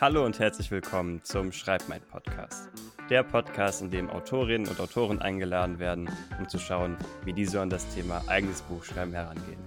[0.00, 2.68] Hallo und herzlich willkommen zum Schreib mein Podcast.
[3.10, 7.70] Der Podcast, in dem Autorinnen und Autoren eingeladen werden, um zu schauen, wie diese an
[7.70, 9.60] das Thema eigenes Buchschreiben herangehen.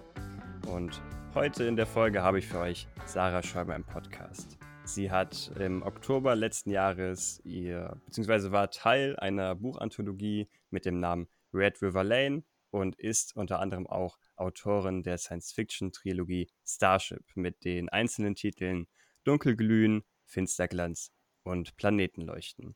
[0.68, 1.02] Und
[1.34, 4.57] heute in der Folge habe ich für euch Sarah Schäumer im Podcast.
[4.84, 11.30] Sie hat im Oktober letzten Jahres ihr, beziehungsweise war Teil einer Buchanthologie mit dem Namen
[11.54, 18.36] Red River Lane und ist unter anderem auch Autorin der Science-Fiction-Trilogie Starship mit den einzelnen
[18.36, 18.87] Titeln
[19.23, 21.11] Dunkelglühen, Finsterglanz
[21.43, 22.75] und Planetenleuchten.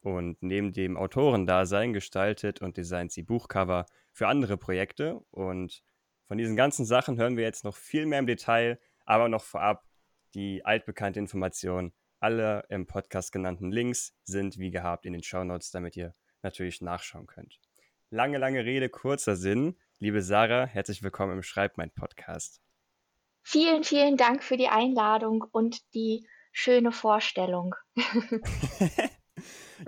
[0.00, 5.20] Und neben dem Autorendasein gestaltet und designt sie Buchcover für andere Projekte.
[5.30, 5.82] Und
[6.26, 9.86] von diesen ganzen Sachen hören wir jetzt noch viel mehr im Detail, aber noch vorab
[10.34, 11.92] die altbekannte Information.
[12.18, 17.26] Alle im Podcast genannten Links sind wie gehabt in den Shownotes, damit ihr natürlich nachschauen
[17.26, 17.60] könnt.
[18.10, 19.78] Lange, lange Rede, kurzer Sinn.
[19.98, 22.60] Liebe Sarah, herzlich willkommen im Schreib mein Podcast.
[23.42, 27.74] Vielen, vielen Dank für die Einladung und die schöne Vorstellung.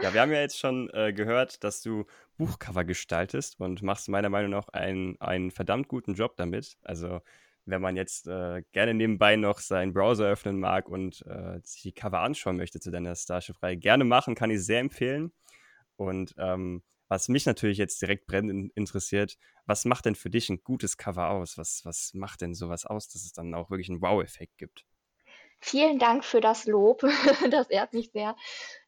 [0.03, 4.31] ja, wir haben ja jetzt schon äh, gehört, dass du Buchcover gestaltest und machst meiner
[4.31, 6.77] Meinung nach einen, einen verdammt guten Job damit.
[6.83, 7.21] Also
[7.67, 11.93] wenn man jetzt äh, gerne nebenbei noch seinen Browser öffnen mag und äh, sich die
[11.93, 15.33] Cover anschauen möchte zu deiner Starship-Reihe, gerne machen, kann ich sehr empfehlen.
[15.97, 20.63] Und ähm, was mich natürlich jetzt direkt brennend interessiert, was macht denn für dich ein
[20.63, 21.57] gutes Cover aus?
[21.57, 24.85] Was, was macht denn sowas aus, dass es dann auch wirklich einen Wow-Effekt gibt?
[25.67, 27.01] Vielen Dank für das Lob.
[27.51, 28.37] das ehrt mich sehr.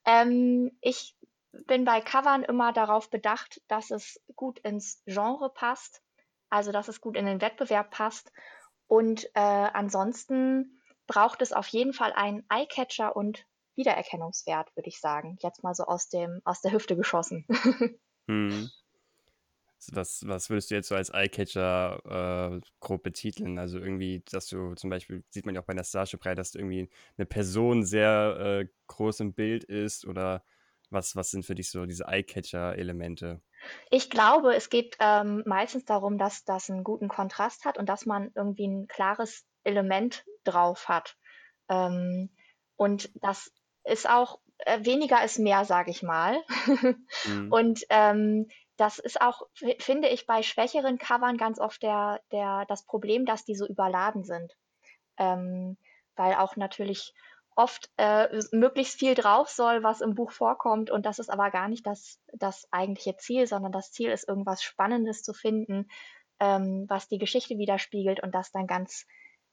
[0.04, 1.16] Ähm, ich
[1.64, 6.02] bin bei Covern immer darauf bedacht, dass es gut ins Genre passt,
[6.50, 8.30] also dass es gut in den Wettbewerb passt.
[8.88, 15.38] Und äh, ansonsten braucht es auf jeden Fall einen Eyecatcher und Wiedererkennungswert, würde ich sagen.
[15.40, 17.46] Jetzt mal so aus, dem, aus der Hüfte geschossen.
[18.28, 18.70] hm.
[19.92, 23.58] Was, was würdest du jetzt so als Eyecatcher äh, grob betiteln?
[23.58, 26.58] Also irgendwie, dass du zum Beispiel, sieht man ja auch bei der Starship-Reihe, dass du
[26.58, 30.44] irgendwie eine Person sehr äh, groß im Bild ist oder
[30.90, 33.40] was, was sind für dich so diese Eyecatcher-Elemente?
[33.90, 38.06] Ich glaube, es geht ähm, meistens darum, dass das einen guten Kontrast hat und dass
[38.06, 41.16] man irgendwie ein klares Element drauf hat.
[41.68, 42.30] Ähm,
[42.76, 43.52] und das
[43.84, 46.42] ist auch äh, weniger ist mehr, sage ich mal.
[47.24, 47.52] mhm.
[47.52, 49.42] Und ähm, das ist auch,
[49.78, 54.24] finde ich, bei schwächeren Covern ganz oft der, der, das Problem, dass die so überladen
[54.24, 54.56] sind.
[55.16, 55.76] Ähm,
[56.14, 57.14] weil auch natürlich
[57.54, 60.90] oft äh, möglichst viel drauf soll, was im Buch vorkommt.
[60.90, 64.62] Und das ist aber gar nicht das, das eigentliche Ziel, sondern das Ziel ist, irgendwas
[64.62, 65.88] Spannendes zu finden,
[66.38, 69.06] ähm, was die Geschichte widerspiegelt und das dann ganz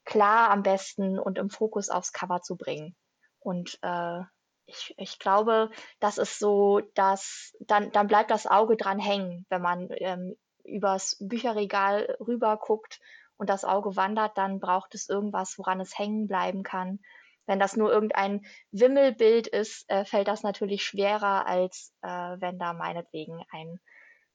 [0.03, 2.95] klar am besten und im Fokus aufs Cover zu bringen.
[3.39, 4.21] Und äh,
[4.65, 5.69] ich, ich glaube,
[5.99, 11.17] das ist so, dass dann, dann bleibt das Auge dran hängen, wenn man ähm, übers
[11.19, 12.99] Bücherregal rüber guckt
[13.37, 16.99] und das Auge wandert, dann braucht es irgendwas, woran es hängen bleiben kann.
[17.45, 22.73] Wenn das nur irgendein Wimmelbild ist, äh, fällt das natürlich schwerer, als äh, wenn da
[22.73, 23.79] meinetwegen ein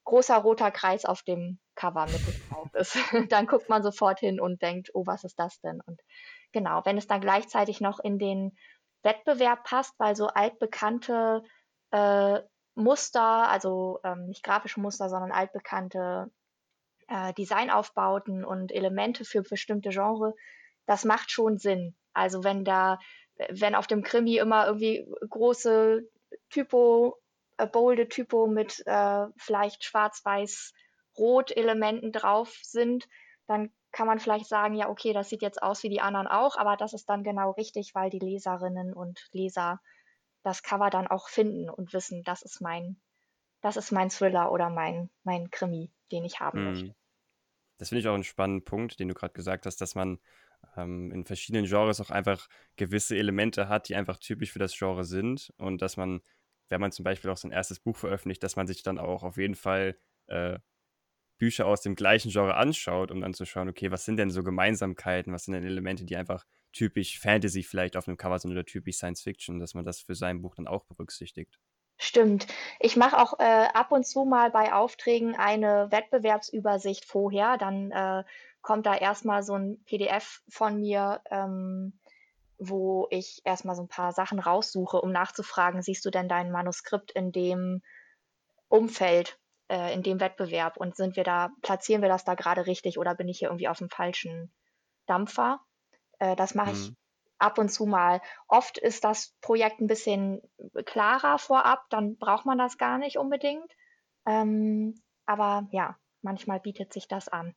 [0.05, 2.99] großer roter Kreis auf dem Cover mit drauf ist.
[3.33, 5.81] dann guckt man sofort hin und denkt, oh, was ist das denn?
[5.87, 6.01] Und
[6.53, 8.57] genau, wenn es dann gleichzeitig noch in den
[9.03, 11.43] Wettbewerb passt, weil so altbekannte
[11.91, 12.41] äh,
[12.75, 16.31] Muster, also ähm, nicht grafische Muster, sondern altbekannte
[17.09, 20.35] äh, Designaufbauten und Elemente für bestimmte Genre,
[20.87, 21.95] das macht schon Sinn.
[22.13, 22.99] Also wenn da,
[23.51, 26.03] wenn auf dem Krimi immer irgendwie große
[26.51, 27.17] Typo,
[27.57, 33.09] äh, bolde Typo mit äh, vielleicht schwarz-weiß-rot-Elementen drauf sind,
[33.47, 36.57] dann kann man vielleicht sagen, ja, okay, das sieht jetzt aus wie die anderen auch,
[36.57, 39.81] aber das ist dann genau richtig, weil die Leserinnen und Leser
[40.45, 43.01] das Cover dann auch finden und wissen, das ist mein,
[43.61, 46.65] das ist mein Thriller oder mein, mein Krimi, den ich haben hm.
[46.67, 46.95] möchte.
[47.79, 50.21] Das finde ich auch einen spannenden Punkt, den du gerade gesagt hast, dass man
[50.77, 55.03] ähm, in verschiedenen Genres auch einfach gewisse Elemente hat, die einfach typisch für das Genre
[55.03, 56.21] sind und dass man,
[56.69, 59.39] wenn man zum Beispiel auch sein erstes Buch veröffentlicht, dass man sich dann auch auf
[59.39, 59.99] jeden Fall
[60.29, 60.61] äh,
[61.39, 64.43] Bücher aus dem gleichen Genre anschaut, um dann zu schauen, okay, was sind denn so
[64.43, 68.65] Gemeinsamkeiten, was sind denn Elemente, die einfach typisch Fantasy vielleicht auf einem Cover sind oder
[68.65, 71.59] typisch Science Fiction, dass man das für sein Buch dann auch berücksichtigt.
[71.97, 72.47] Stimmt.
[72.79, 77.59] Ich mache auch äh, ab und zu mal bei Aufträgen eine Wettbewerbsübersicht vorher.
[77.59, 78.25] Dann äh,
[78.63, 81.99] kommt da erstmal so ein PDF von mir, ähm,
[82.59, 87.11] wo ich erstmal so ein paar Sachen raussuche, um nachzufragen, siehst du denn dein Manuskript
[87.13, 87.83] in dem
[88.69, 89.39] Umfeld?
[89.69, 93.15] Äh, in dem Wettbewerb und sind wir da, platzieren wir das da gerade richtig oder
[93.15, 94.53] bin ich hier irgendwie auf dem falschen
[95.07, 95.61] Dampfer?
[96.19, 96.97] Äh, das mache ich mhm.
[97.39, 98.21] ab und zu mal.
[98.47, 100.41] Oft ist das Projekt ein bisschen
[100.85, 103.71] klarer vorab, dann braucht man das gar nicht unbedingt.
[104.27, 107.55] Ähm, aber ja, manchmal bietet sich das an.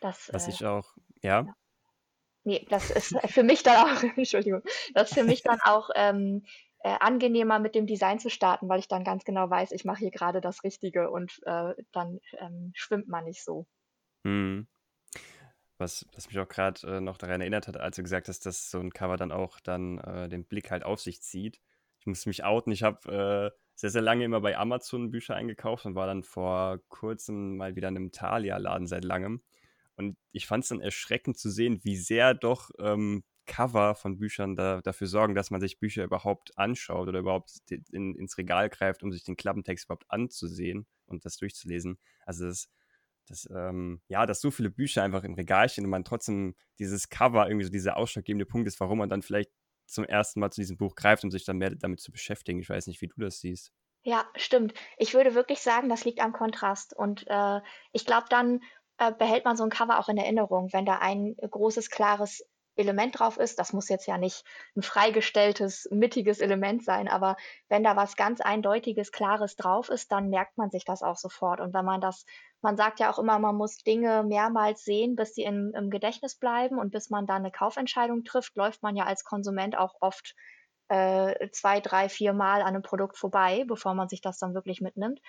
[0.00, 1.42] Das, Was äh, ich auch, ja.
[1.42, 1.54] ja.
[2.44, 4.62] nee, das ist für mich dann auch, Entschuldigung,
[4.94, 6.44] das ist für mich dann auch ähm,
[6.88, 9.98] äh, angenehmer mit dem Design zu starten, weil ich dann ganz genau weiß, ich mache
[9.98, 13.66] hier gerade das Richtige und äh, dann ähm, schwimmt man nicht so.
[14.24, 14.66] Hm.
[15.76, 18.70] Was, was mich auch gerade äh, noch daran erinnert hat, als du gesagt hast, dass
[18.70, 21.60] so ein Cover dann auch dann äh, den Blick halt auf sich zieht.
[22.00, 22.72] Ich muss mich outen.
[22.72, 26.78] Ich habe äh, sehr, sehr lange immer bei Amazon Bücher eingekauft und war dann vor
[26.88, 29.42] kurzem mal wieder in einem Thalia-Laden seit langem.
[29.94, 34.54] Und ich fand es dann erschreckend zu sehen, wie sehr doch ähm, Cover von Büchern
[34.54, 37.50] da, dafür sorgen, dass man sich Bücher überhaupt anschaut oder überhaupt
[37.90, 41.98] in, ins Regal greift, um sich den Klappentext überhaupt anzusehen und das durchzulesen.
[42.24, 42.68] Also das,
[43.26, 47.08] das ähm, ja, dass so viele Bücher einfach im Regal stehen und man trotzdem dieses
[47.08, 49.50] Cover irgendwie so dieser ausschlaggebende Punkt ist, warum man dann vielleicht
[49.86, 52.60] zum ersten Mal zu diesem Buch greift, um sich dann mehr damit zu beschäftigen.
[52.60, 53.72] Ich weiß nicht, wie du das siehst.
[54.02, 54.74] Ja, stimmt.
[54.96, 56.94] Ich würde wirklich sagen, das liegt am Kontrast.
[56.94, 57.60] Und äh,
[57.92, 58.60] ich glaube, dann
[58.98, 62.44] äh, behält man so ein Cover auch in Erinnerung, wenn da ein großes, klares
[62.78, 63.58] Element drauf ist.
[63.58, 64.44] Das muss jetzt ja nicht
[64.76, 67.36] ein freigestelltes, mittiges Element sein, aber
[67.68, 71.60] wenn da was ganz eindeutiges, klares drauf ist, dann merkt man sich das auch sofort.
[71.60, 72.24] Und wenn man das,
[72.62, 76.36] man sagt ja auch immer, man muss Dinge mehrmals sehen, bis sie im, im Gedächtnis
[76.36, 80.34] bleiben und bis man dann eine Kaufentscheidung trifft, läuft man ja als Konsument auch oft
[80.88, 84.80] äh, zwei, drei, vier Mal an einem Produkt vorbei, bevor man sich das dann wirklich
[84.80, 85.20] mitnimmt.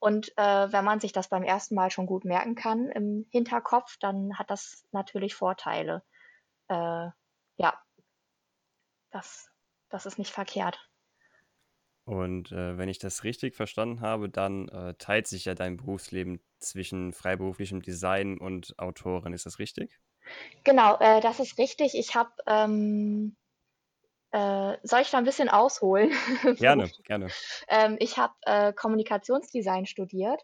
[0.00, 3.96] Und äh, wenn man sich das beim ersten Mal schon gut merken kann im Hinterkopf,
[4.00, 6.02] dann hat das natürlich Vorteile
[6.68, 7.10] äh,
[7.56, 7.82] ja,
[9.10, 9.50] das,
[9.88, 10.78] das ist nicht verkehrt.
[12.04, 16.40] Und äh, wenn ich das richtig verstanden habe, dann äh, teilt sich ja dein Berufsleben
[16.58, 19.32] zwischen freiberuflichem Design und Autorin.
[19.32, 19.98] Ist das richtig?
[20.64, 21.94] Genau, äh, das ist richtig.
[21.94, 23.36] Ich habe, ähm,
[24.32, 26.10] äh, soll ich da ein bisschen ausholen?
[26.58, 27.28] Gerne, gerne.
[27.68, 30.42] Ähm, ich habe äh, Kommunikationsdesign studiert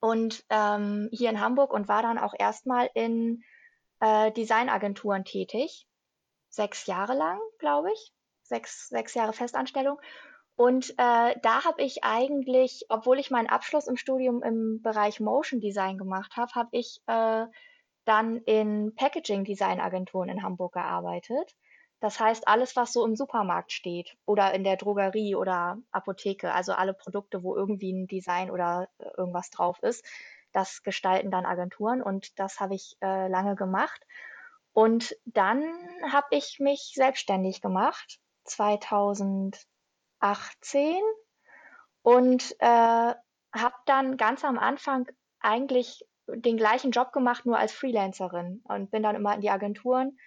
[0.00, 3.42] und ähm, hier in Hamburg und war dann auch erstmal in
[4.00, 5.86] äh, Designagenturen tätig.
[6.48, 8.12] Sechs Jahre lang, glaube ich.
[8.42, 10.00] Sechs, sechs Jahre Festanstellung.
[10.56, 15.60] Und äh, da habe ich eigentlich, obwohl ich meinen Abschluss im Studium im Bereich Motion
[15.60, 17.46] Design gemacht habe, habe ich äh,
[18.04, 21.56] dann in Packaging Design Agenturen in Hamburg gearbeitet.
[22.00, 26.72] Das heißt, alles, was so im Supermarkt steht oder in der Drogerie oder Apotheke, also
[26.72, 30.04] alle Produkte, wo irgendwie ein Design oder äh, irgendwas drauf ist,
[30.52, 34.06] das gestalten dann Agenturen und das habe ich äh, lange gemacht.
[34.72, 35.62] Und dann
[36.10, 39.58] habe ich mich selbstständig gemacht, 2018
[42.02, 43.14] und äh,
[43.52, 45.06] habe dann ganz am Anfang
[45.40, 50.18] eigentlich den gleichen Job gemacht, nur als Freelancerin und bin dann immer in die Agenturen,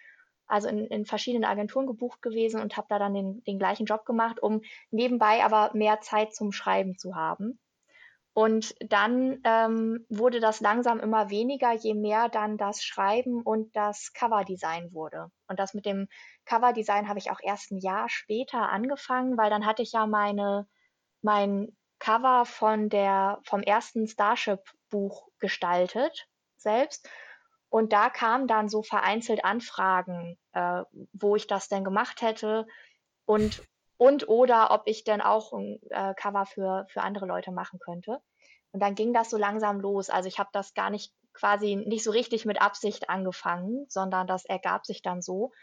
[0.45, 4.05] also in, in verschiedenen Agenturen gebucht gewesen und habe da dann den, den gleichen Job
[4.05, 4.61] gemacht, um
[4.91, 7.59] nebenbei aber mehr Zeit zum Schreiben zu haben.
[8.33, 14.11] Und dann ähm, wurde das langsam immer weniger, je mehr dann das Schreiben und das
[14.13, 15.27] Coverdesign wurde.
[15.47, 16.07] Und das mit dem
[16.45, 20.67] Coverdesign habe ich auch erst ein Jahr später angefangen, weil dann hatte ich ja meine,
[21.21, 26.27] mein Cover von der, vom ersten Starship-Buch gestaltet
[26.57, 27.07] selbst.
[27.69, 30.83] Und da kamen dann so vereinzelt Anfragen, äh,
[31.13, 32.65] wo ich das denn gemacht hätte.
[33.25, 33.63] Und
[34.03, 38.19] und oder ob ich denn auch ein äh, Cover für, für andere Leute machen könnte.
[38.73, 40.09] Und dann ging das so langsam los.
[40.09, 44.43] Also ich habe das gar nicht quasi nicht so richtig mit Absicht angefangen, sondern das
[44.43, 45.53] ergab sich dann so.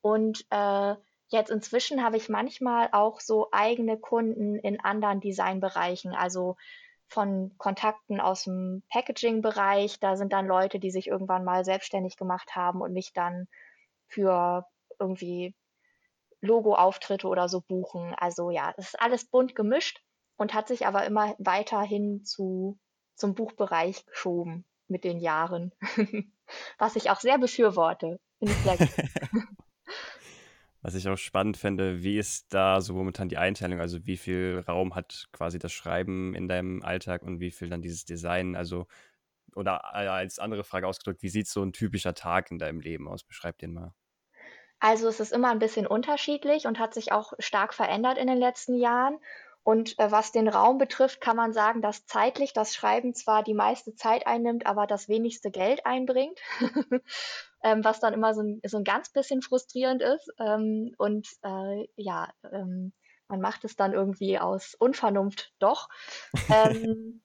[0.00, 0.96] Und äh,
[1.28, 6.56] jetzt inzwischen habe ich manchmal auch so eigene Kunden in anderen Designbereichen, also
[7.06, 10.00] von Kontakten aus dem Packaging-Bereich.
[10.00, 13.46] Da sind dann Leute, die sich irgendwann mal selbstständig gemacht haben und mich dann
[14.08, 14.66] für
[14.98, 15.54] irgendwie
[16.40, 18.14] Logo-Auftritte oder so buchen.
[18.16, 20.02] Also ja, es ist alles bunt gemischt
[20.36, 22.78] und hat sich aber immer weiterhin zu,
[23.14, 25.72] zum Buchbereich geschoben mit den Jahren.
[26.78, 28.20] Was ich auch sehr befürworte.
[30.82, 33.80] Was ich auch spannend finde, wie ist da so momentan die Einteilung?
[33.80, 37.82] Also wie viel Raum hat quasi das Schreiben in deinem Alltag und wie viel dann
[37.82, 38.54] dieses Design?
[38.54, 38.86] Also,
[39.56, 43.24] oder als andere Frage ausgedrückt, wie sieht so ein typischer Tag in deinem Leben aus?
[43.24, 43.94] Beschreib den mal.
[44.78, 48.38] Also es ist immer ein bisschen unterschiedlich und hat sich auch stark verändert in den
[48.38, 49.18] letzten Jahren.
[49.62, 53.54] Und äh, was den Raum betrifft, kann man sagen, dass zeitlich das Schreiben zwar die
[53.54, 56.38] meiste Zeit einnimmt, aber das wenigste Geld einbringt,
[57.64, 60.30] ähm, was dann immer so ein, so ein ganz bisschen frustrierend ist.
[60.38, 62.92] Ähm, und äh, ja, ähm,
[63.26, 65.88] man macht es dann irgendwie aus Unvernunft doch.
[66.48, 67.22] Ähm,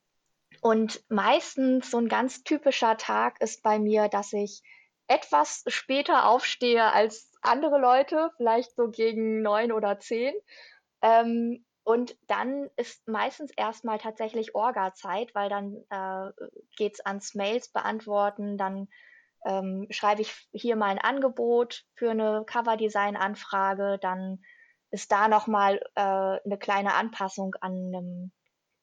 [0.62, 4.62] und meistens so ein ganz typischer Tag ist bei mir, dass ich
[5.08, 10.34] etwas später aufstehe als andere Leute, vielleicht so gegen neun oder zehn.
[11.02, 16.32] Ähm, und dann ist meistens erstmal tatsächlich Orga-Zeit, weil dann äh,
[16.78, 18.88] geht es ans Mails beantworten, dann
[19.46, 24.40] ähm, schreibe ich hier mal ein Angebot für eine Coverdesign-Anfrage, dann
[24.92, 28.32] ist da nochmal äh, eine kleine Anpassung an einem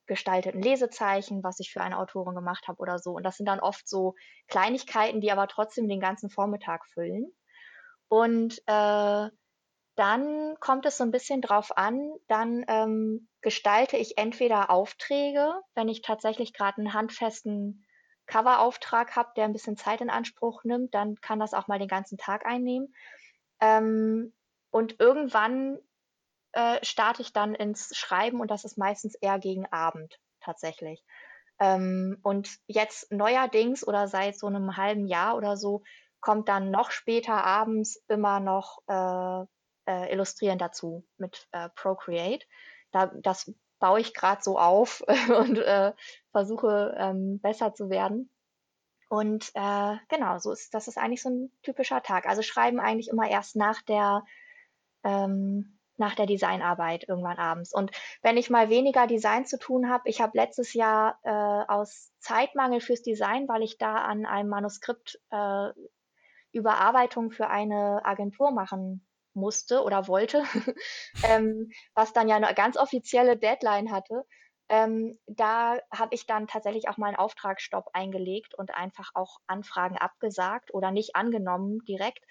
[0.07, 3.13] gestalteten Lesezeichen, was ich für eine Autorin gemacht habe oder so.
[3.13, 4.15] Und das sind dann oft so
[4.49, 7.31] Kleinigkeiten, die aber trotzdem den ganzen Vormittag füllen.
[8.09, 9.29] Und äh,
[9.97, 15.89] dann kommt es so ein bisschen drauf an, dann ähm, gestalte ich entweder Aufträge, wenn
[15.89, 17.85] ich tatsächlich gerade einen handfesten
[18.27, 21.89] Coverauftrag habe, der ein bisschen Zeit in Anspruch nimmt, dann kann das auch mal den
[21.89, 22.95] ganzen Tag einnehmen.
[23.61, 24.33] Ähm,
[24.71, 25.79] und irgendwann
[26.53, 31.03] äh, starte ich dann ins Schreiben und das ist meistens eher gegen Abend tatsächlich.
[31.59, 35.83] Ähm, und jetzt neuerdings oder seit so einem halben Jahr oder so
[36.21, 39.45] kommt dann noch später abends immer noch äh,
[39.89, 42.47] äh, Illustrieren dazu mit äh, Procreate.
[42.91, 45.03] Da, das baue ich gerade so auf
[45.39, 45.93] und äh,
[46.33, 48.31] versuche ähm, besser zu werden.
[49.09, 52.27] Und äh, genau, so ist das ist eigentlich so ein typischer Tag.
[52.27, 54.25] Also schreiben eigentlich immer erst nach der
[55.05, 57.75] ähm, nach der Designarbeit irgendwann abends.
[57.75, 57.91] Und
[58.23, 62.81] wenn ich mal weniger Design zu tun habe, ich habe letztes Jahr äh, aus Zeitmangel
[62.81, 65.71] fürs Design, weil ich da an einem Manuskript äh,
[66.59, 70.43] Überarbeitung für eine Agentur machen musste oder wollte,
[71.23, 74.25] ähm, was dann ja eine ganz offizielle Deadline hatte,
[74.69, 79.97] ähm, da habe ich dann tatsächlich auch mal einen Auftragsstopp eingelegt und einfach auch Anfragen
[79.97, 82.25] abgesagt oder nicht angenommen direkt,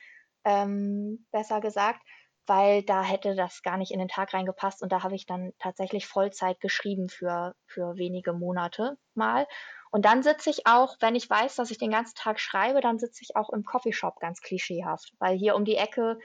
[0.44, 2.02] ähm, besser gesagt,
[2.46, 5.52] weil da hätte das gar nicht in den Tag reingepasst und da habe ich dann
[5.60, 9.48] tatsächlich Vollzeit geschrieben für, für wenige Monate mal.
[9.92, 13.00] Und dann sitze ich auch, wenn ich weiß, dass ich den ganzen Tag schreibe, dann
[13.00, 16.20] sitze ich auch im Coffeeshop ganz klischeehaft, weil hier um die Ecke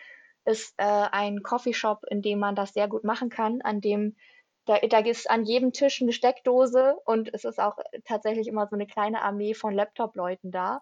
[0.44, 4.16] ist äh, ein Coffeeshop, in dem man das sehr gut machen kann, an dem
[4.64, 8.76] da, da ist an jedem Tisch eine Steckdose und es ist auch tatsächlich immer so
[8.76, 10.80] eine kleine Armee von Laptop-Leuten da.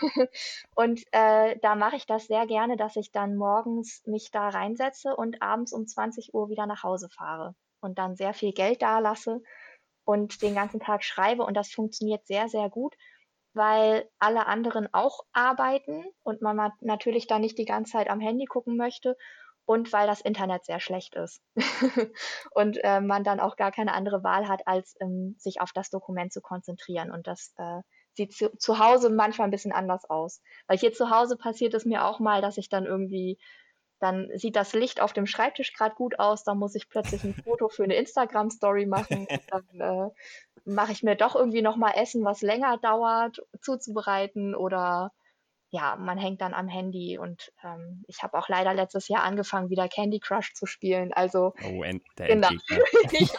[0.74, 5.14] und äh, da mache ich das sehr gerne, dass ich dann morgens mich da reinsetze
[5.14, 8.98] und abends um 20 Uhr wieder nach Hause fahre und dann sehr viel Geld da
[8.98, 9.42] lasse
[10.06, 12.94] und den ganzen Tag schreibe und das funktioniert sehr, sehr gut
[13.56, 18.44] weil alle anderen auch arbeiten und man natürlich da nicht die ganze Zeit am Handy
[18.44, 19.16] gucken möchte
[19.64, 21.42] und weil das Internet sehr schlecht ist
[22.52, 25.90] und äh, man dann auch gar keine andere Wahl hat, als ähm, sich auf das
[25.90, 27.10] Dokument zu konzentrieren.
[27.10, 27.80] Und das äh,
[28.12, 30.40] sieht zu, zu Hause manchmal ein bisschen anders aus.
[30.68, 33.38] Weil hier zu Hause passiert es mir auch mal, dass ich dann irgendwie
[33.98, 37.34] dann sieht das Licht auf dem Schreibtisch gerade gut aus, dann muss ich plötzlich ein
[37.34, 39.26] Foto für eine Instagram-Story machen.
[39.50, 40.10] dann äh,
[40.64, 45.12] mache ich mir doch irgendwie nochmal Essen, was länger dauert, zuzubereiten oder
[45.70, 49.68] ja, man hängt dann am Handy und ähm, ich habe auch leider letztes Jahr angefangen,
[49.68, 51.12] wieder Candy Crush zu spielen.
[51.12, 52.48] Also oh, end, genau.
[53.12, 53.30] ich,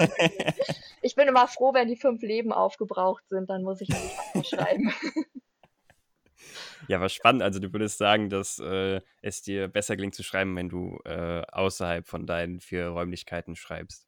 [1.02, 4.94] ich, bin immer froh, wenn die fünf Leben aufgebraucht sind, dann muss ich nicht schreiben.
[6.88, 7.44] Ja, was spannend.
[7.44, 11.44] Also du würdest sagen, dass äh, es dir besser gelingt zu schreiben, wenn du äh,
[11.52, 14.08] außerhalb von deinen vier Räumlichkeiten schreibst.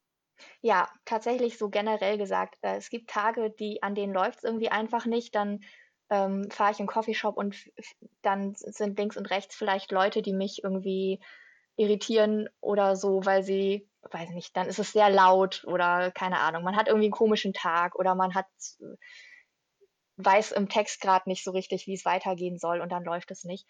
[0.61, 2.57] Ja, tatsächlich so generell gesagt.
[2.61, 5.35] Äh, es gibt Tage, die, an denen läuft es irgendwie einfach nicht.
[5.35, 5.59] Dann
[6.09, 7.55] ähm, fahre ich in einen Coffeeshop und
[8.21, 11.19] dann sind links und rechts vielleicht Leute, die mich irgendwie
[11.75, 16.63] irritieren oder so, weil sie, weiß nicht, dann ist es sehr laut oder keine Ahnung,
[16.63, 18.47] man hat irgendwie einen komischen Tag oder man hat
[20.19, 23.45] weiß im Text gerade nicht so richtig, wie es weitergehen soll und dann läuft es
[23.45, 23.65] nicht.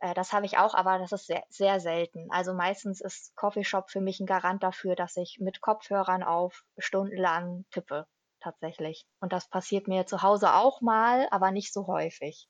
[0.00, 2.28] Äh, das habe ich auch, aber das ist sehr, sehr selten.
[2.30, 7.64] Also meistens ist Coffeeshop für mich ein Garant dafür, dass ich mit Kopfhörern auf stundenlang
[7.70, 8.06] tippe,
[8.40, 9.06] tatsächlich.
[9.20, 12.48] Und das passiert mir zu Hause auch mal, aber nicht so häufig.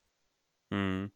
[0.70, 1.12] Hm.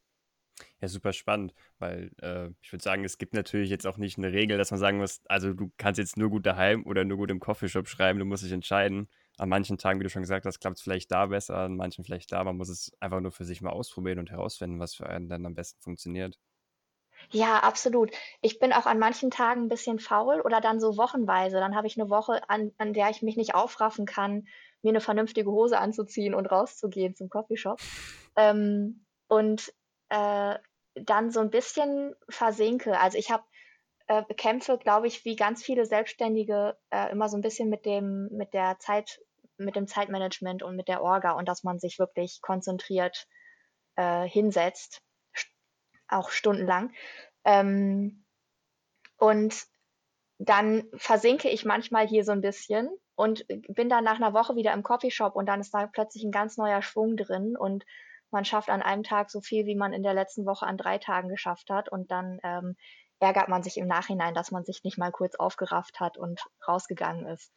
[0.80, 4.32] Ja, super spannend, weil äh, ich würde sagen, es gibt natürlich jetzt auch nicht eine
[4.32, 7.30] Regel, dass man sagen muss, also du kannst jetzt nur gut daheim oder nur gut
[7.30, 10.60] im Coffeeshop schreiben, du musst dich entscheiden an manchen Tagen, wie du schon gesagt hast,
[10.60, 12.42] klappt es vielleicht da besser, an manchen vielleicht da.
[12.44, 15.44] Man muss es einfach nur für sich mal ausprobieren und herausfinden, was für einen dann
[15.46, 16.38] am besten funktioniert.
[17.30, 18.12] Ja, absolut.
[18.40, 21.56] Ich bin auch an manchen Tagen ein bisschen faul oder dann so wochenweise.
[21.56, 24.46] Dann habe ich eine Woche, an, an der ich mich nicht aufraffen kann,
[24.82, 27.80] mir eine vernünftige Hose anzuziehen und rauszugehen zum Coffeeshop.
[28.36, 29.72] Ähm, und
[30.10, 30.56] äh,
[30.94, 32.98] dann so ein bisschen versinke.
[32.98, 33.44] Also ich habe
[34.06, 38.28] äh, kämpfe, glaube ich, wie ganz viele Selbstständige äh, immer so ein bisschen mit dem,
[38.30, 39.20] mit der Zeit,
[39.58, 43.26] mit dem Zeitmanagement und mit der Orga und dass man sich wirklich konzentriert
[43.96, 45.02] äh, hinsetzt,
[46.08, 46.92] auch stundenlang.
[47.44, 48.24] Ähm,
[49.18, 49.66] und
[50.38, 54.72] dann versinke ich manchmal hier so ein bisschen und bin dann nach einer Woche wieder
[54.74, 57.84] im Coffeeshop und dann ist da plötzlich ein ganz neuer Schwung drin und
[58.30, 60.98] man schafft an einem Tag so viel, wie man in der letzten Woche an drei
[60.98, 62.76] Tagen geschafft hat und dann ähm,
[63.18, 67.26] ärgert man sich im Nachhinein, dass man sich nicht mal kurz aufgerafft hat und rausgegangen
[67.26, 67.52] ist.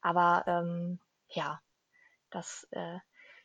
[0.00, 0.98] Aber ähm,
[1.34, 1.60] ja,
[2.30, 2.98] das äh,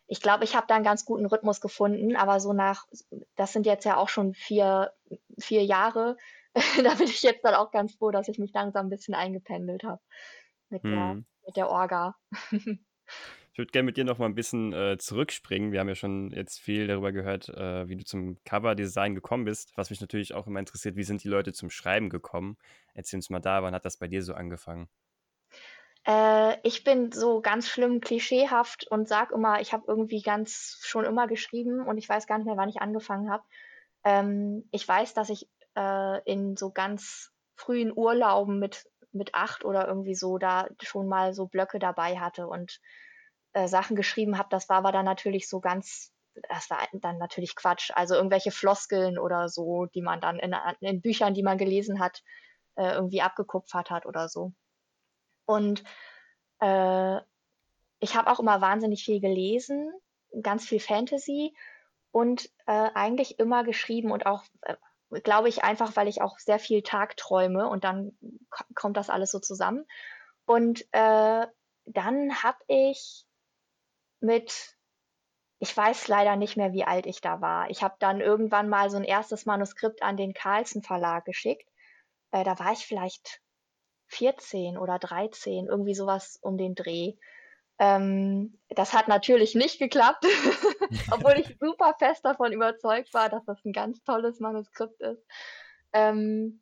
[0.09, 2.87] ich glaube, ich habe da einen ganz guten Rhythmus gefunden, aber so nach,
[3.35, 4.91] das sind jetzt ja auch schon vier,
[5.39, 6.17] vier Jahre,
[6.83, 9.83] da bin ich jetzt dann auch ganz froh, dass ich mich langsam ein bisschen eingependelt
[9.83, 10.01] habe
[10.69, 10.91] mit, hm.
[10.91, 11.13] der,
[11.45, 12.15] mit der Orga.
[13.51, 15.73] Ich würde gerne mit dir noch mal ein bisschen äh, zurückspringen.
[15.73, 19.75] Wir haben ja schon jetzt viel darüber gehört, äh, wie du zum Coverdesign gekommen bist.
[19.75, 22.57] Was mich natürlich auch immer interessiert, wie sind die Leute zum Schreiben gekommen?
[22.93, 24.87] Erzähl uns mal da, wann hat das bei dir so angefangen?
[26.05, 31.05] Äh, ich bin so ganz schlimm klischeehaft und sag immer, ich habe irgendwie ganz schon
[31.05, 33.43] immer geschrieben und ich weiß gar nicht mehr, wann ich angefangen habe.
[34.03, 39.87] Ähm, ich weiß, dass ich äh, in so ganz frühen Urlauben mit, mit acht oder
[39.87, 42.79] irgendwie so da schon mal so Blöcke dabei hatte und
[43.53, 44.49] äh, Sachen geschrieben habe.
[44.51, 46.13] Das war aber dann natürlich so ganz,
[46.49, 47.91] das war dann natürlich Quatsch.
[47.93, 52.23] Also irgendwelche Floskeln oder so, die man dann in, in Büchern, die man gelesen hat,
[52.75, 54.53] äh, irgendwie abgekupfert hat oder so.
[55.49, 55.83] Und
[56.59, 57.17] äh,
[57.99, 59.91] ich habe auch immer wahnsinnig viel gelesen,
[60.43, 61.55] ganz viel Fantasy
[62.11, 64.75] und äh, eigentlich immer geschrieben und auch, äh,
[65.21, 68.15] glaube ich, einfach, weil ich auch sehr viel Tagträume und dann
[68.75, 69.87] kommt das alles so zusammen.
[70.45, 71.47] Und äh,
[71.85, 73.25] dann habe ich
[74.19, 74.77] mit,
[75.57, 77.71] ich weiß leider nicht mehr, wie alt ich da war.
[77.71, 81.67] Ich habe dann irgendwann mal so ein erstes Manuskript an den Carlsen Verlag geschickt.
[82.29, 83.41] Äh, da war ich vielleicht
[84.09, 87.13] 14 oder 13, irgendwie sowas um den Dreh.
[87.79, 90.25] Ähm, das hat natürlich nicht geklappt,
[91.11, 95.25] obwohl ich super fest davon überzeugt war, dass das ein ganz tolles Manuskript ist.
[95.93, 96.61] Ähm,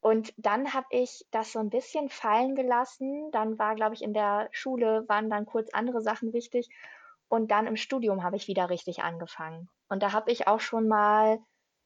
[0.00, 3.30] und dann habe ich das so ein bisschen fallen gelassen.
[3.30, 6.68] Dann war, glaube ich, in der Schule waren dann kurz andere Sachen wichtig.
[7.28, 9.68] Und dann im Studium habe ich wieder richtig angefangen.
[9.88, 11.38] Und da habe ich auch schon mal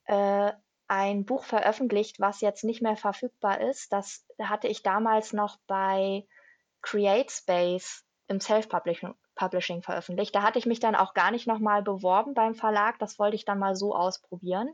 [0.06, 0.52] äh,
[0.88, 3.92] ein Buch veröffentlicht, was jetzt nicht mehr verfügbar ist.
[3.92, 6.26] Das hatte ich damals noch bei
[6.82, 10.34] CreateSpace im Self-Publishing veröffentlicht.
[10.34, 12.98] Da hatte ich mich dann auch gar nicht nochmal beworben beim Verlag.
[12.98, 14.68] Das wollte ich dann mal so ausprobieren.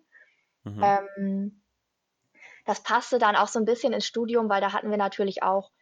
[0.65, 0.83] Mhm.
[0.83, 1.63] Ähm,
[2.65, 5.73] das passte dann auch so ein bisschen ins Studium, weil da hatten wir natürlich auch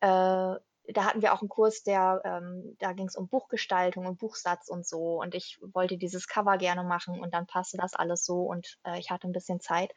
[0.00, 0.54] äh,
[0.92, 4.68] da hatten wir auch einen Kurs, der, ähm, da ging es um Buchgestaltung und Buchsatz
[4.68, 5.20] und so.
[5.20, 8.98] Und ich wollte dieses Cover gerne machen und dann passte das alles so und äh,
[8.98, 9.92] ich hatte ein bisschen Zeit.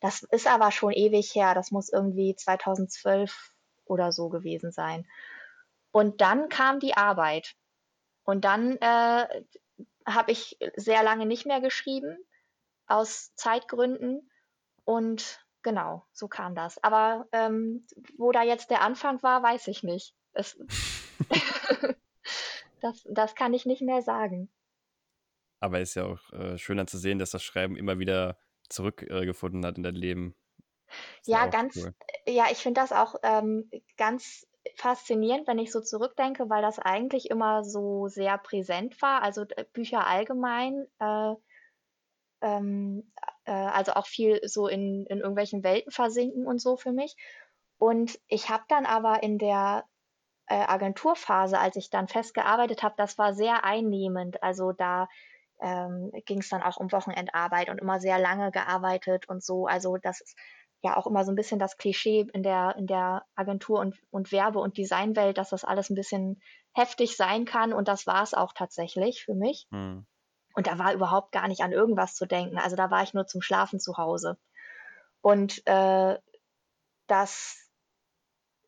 [0.00, 1.54] Das ist aber schon ewig her.
[1.54, 3.52] Das muss irgendwie 2012
[3.84, 5.06] oder so gewesen sein.
[5.92, 7.54] Und dann kam die Arbeit.
[8.24, 9.44] Und dann äh,
[10.06, 12.16] habe ich sehr lange nicht mehr geschrieben,
[12.86, 14.30] aus Zeitgründen.
[14.84, 16.82] Und genau, so kam das.
[16.82, 17.86] Aber ähm,
[18.18, 20.14] wo da jetzt der Anfang war, weiß ich nicht.
[20.34, 20.58] Es,
[22.80, 24.50] das, das kann ich nicht mehr sagen.
[25.60, 29.62] Aber es ist ja auch äh, schöner zu sehen, dass das Schreiben immer wieder zurückgefunden
[29.62, 30.34] äh, hat in dein Leben.
[31.20, 31.94] Ist ja, ganz, cool.
[32.26, 37.30] ja, ich finde das auch ähm, ganz faszinierend, wenn ich so zurückdenke, weil das eigentlich
[37.30, 39.22] immer so sehr präsent war.
[39.22, 41.34] Also äh, Bücher allgemein, äh,
[42.40, 43.10] ähm,
[43.44, 47.16] äh, also auch viel so in, in irgendwelchen Welten versinken und so für mich.
[47.78, 49.84] Und ich habe dann aber in der
[50.46, 54.42] äh, Agenturphase, als ich dann festgearbeitet habe, das war sehr einnehmend.
[54.42, 55.08] Also da
[55.60, 59.66] ähm, ging es dann auch um Wochenendarbeit und immer sehr lange gearbeitet und so.
[59.66, 60.36] Also das ist
[60.82, 64.32] ja auch immer so ein bisschen das Klischee in der, in der Agentur- und, und
[64.32, 67.72] Werbe- und Designwelt, dass das alles ein bisschen heftig sein kann.
[67.72, 69.66] Und das war es auch tatsächlich für mich.
[69.70, 70.06] Hm.
[70.54, 72.58] Und da war überhaupt gar nicht an irgendwas zu denken.
[72.58, 74.38] Also da war ich nur zum Schlafen zu Hause.
[75.20, 76.18] Und äh,
[77.06, 77.63] das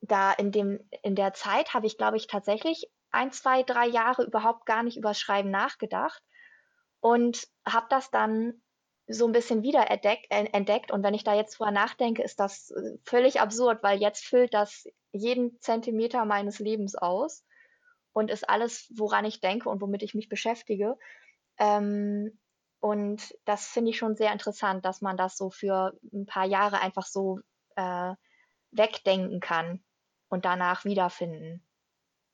[0.07, 4.25] da in dem, in der Zeit habe ich, glaube ich, tatsächlich ein, zwei, drei Jahre
[4.25, 6.23] überhaupt gar nicht übers Schreiben nachgedacht
[7.01, 8.63] und habe das dann
[9.09, 10.91] so ein bisschen wieder entdeckt, entdeckt.
[10.91, 14.53] Und wenn ich da jetzt drüber nachdenke, ist das äh, völlig absurd, weil jetzt füllt
[14.53, 17.45] das jeden Zentimeter meines Lebens aus
[18.13, 20.99] und ist alles, woran ich denke und womit ich mich beschäftige.
[21.59, 22.39] Ähm,
[22.81, 26.81] und das finde ich schon sehr interessant, dass man das so für ein paar Jahre
[26.81, 27.39] einfach so
[27.77, 28.15] äh,
[28.73, 29.83] wegdenken kann
[30.29, 31.63] und danach wiederfinden.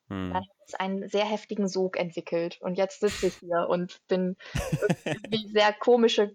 [0.09, 0.33] Hm.
[0.33, 2.59] Dann hat es einen sehr heftigen Sog entwickelt.
[2.61, 4.37] Und jetzt sitze ich hier und bin
[5.31, 6.35] wie sehr komische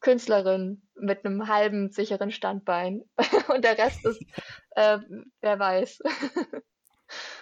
[0.00, 3.02] Künstlerin mit einem halben sicheren Standbein.
[3.48, 4.22] und der Rest ist,
[4.72, 4.98] äh,
[5.40, 6.00] wer weiß.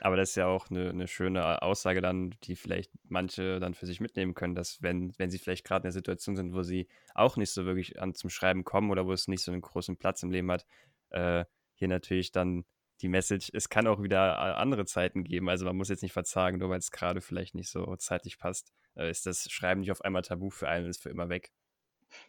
[0.01, 3.87] Aber das ist ja auch eine, eine, schöne Aussage dann, die vielleicht manche dann für
[3.87, 6.87] sich mitnehmen können, dass wenn, wenn sie vielleicht gerade in der Situation sind, wo sie
[7.15, 9.97] auch nicht so wirklich an zum Schreiben kommen oder wo es nicht so einen großen
[9.97, 10.67] Platz im Leben hat,
[11.11, 12.65] äh, hier natürlich dann
[13.03, 15.49] die Message, es kann auch wieder äh, andere Zeiten geben.
[15.49, 18.73] Also man muss jetzt nicht verzagen, nur weil es gerade vielleicht nicht so zeitlich passt,
[18.97, 21.53] äh, ist das Schreiben nicht auf einmal tabu für einen und ist für immer weg.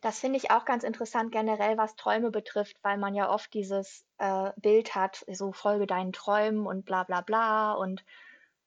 [0.01, 4.03] Das finde ich auch ganz interessant generell, was Träume betrifft, weil man ja oft dieses
[4.17, 8.03] äh, Bild hat, so folge deinen Träumen und bla bla bla und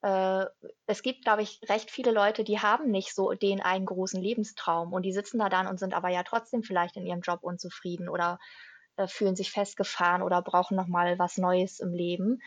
[0.01, 0.45] äh,
[0.85, 4.93] es gibt, glaube ich, recht viele Leute, die haben nicht so den einen großen Lebenstraum
[4.93, 8.07] und die sitzen da dann und sind aber ja trotzdem vielleicht in ihrem Job unzufrieden
[8.07, 8.39] oder
[8.99, 12.41] äh, fühlen sich festgefahren oder brauchen nochmal was Neues im Leben.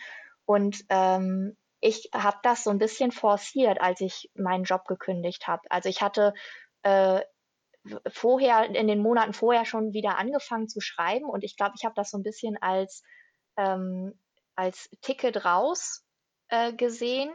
[0.44, 5.62] Und ähm, ich habe das so ein bisschen forciert, als ich meinen Job gekündigt habe.
[5.70, 6.34] Also ich hatte
[6.82, 7.22] äh,
[8.06, 11.94] vorher, in den Monaten vorher schon wieder angefangen zu schreiben und ich glaube, ich habe
[11.96, 13.02] das so ein bisschen als,
[13.56, 14.12] ähm,
[14.54, 16.04] als Ticket raus
[16.48, 17.32] äh, gesehen.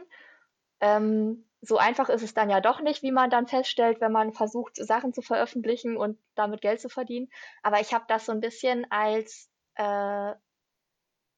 [0.80, 4.32] Ähm, so einfach ist es dann ja doch nicht, wie man dann feststellt, wenn man
[4.32, 7.28] versucht, Sachen zu veröffentlichen und damit Geld zu verdienen.
[7.62, 10.34] Aber ich habe das so ein bisschen als äh,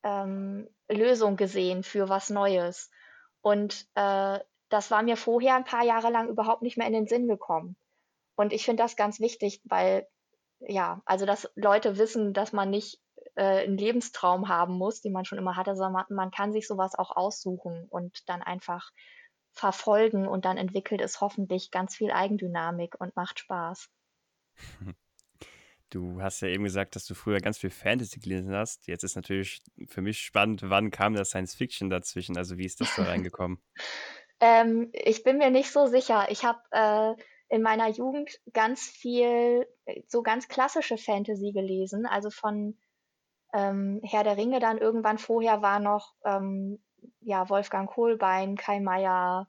[0.03, 2.91] ähm, Lösung gesehen für was Neues.
[3.41, 7.07] Und äh, das war mir vorher ein paar Jahre lang überhaupt nicht mehr in den
[7.07, 7.77] Sinn gekommen.
[8.37, 10.07] Und ich finde das ganz wichtig, weil
[10.61, 13.01] ja, also dass Leute wissen, dass man nicht
[13.35, 16.67] äh, einen Lebenstraum haben muss, den man schon immer hatte, sondern man, man kann sich
[16.67, 18.91] sowas auch aussuchen und dann einfach
[19.53, 23.89] verfolgen und dann entwickelt es hoffentlich ganz viel Eigendynamik und macht Spaß.
[25.91, 28.87] Du hast ja eben gesagt, dass du früher ganz viel Fantasy gelesen hast.
[28.87, 32.37] Jetzt ist natürlich für mich spannend, wann kam das Science Fiction dazwischen?
[32.37, 33.61] Also wie ist das da reingekommen?
[34.41, 36.27] ähm, ich bin mir nicht so sicher.
[36.31, 37.15] Ich habe äh,
[37.55, 39.67] in meiner Jugend ganz viel,
[40.07, 42.07] so ganz klassische Fantasy gelesen.
[42.07, 42.79] Also von
[43.53, 46.81] ähm, Herr der Ringe dann irgendwann vorher war noch ähm,
[47.21, 49.49] ja, Wolfgang Kohlbein, Kai Meier,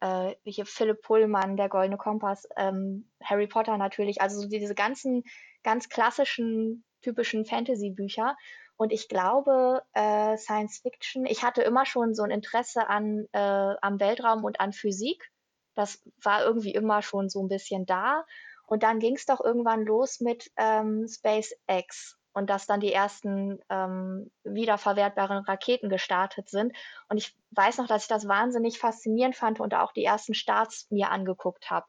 [0.00, 5.24] äh, Philipp Pullmann, der Goldene Kompass, ähm, Harry Potter natürlich, also so diese ganzen
[5.62, 8.36] ganz klassischen, typischen Fantasy-Bücher.
[8.76, 13.38] Und ich glaube, äh, Science Fiction, ich hatte immer schon so ein Interesse an, äh,
[13.80, 15.30] am Weltraum und an Physik.
[15.74, 18.24] Das war irgendwie immer schon so ein bisschen da.
[18.66, 23.60] Und dann ging es doch irgendwann los mit ähm, SpaceX und dass dann die ersten
[23.70, 26.76] ähm, wiederverwertbaren Raketen gestartet sind.
[27.08, 30.90] Und ich weiß noch, dass ich das wahnsinnig faszinierend fand und auch die ersten Starts
[30.90, 31.86] mir angeguckt habe,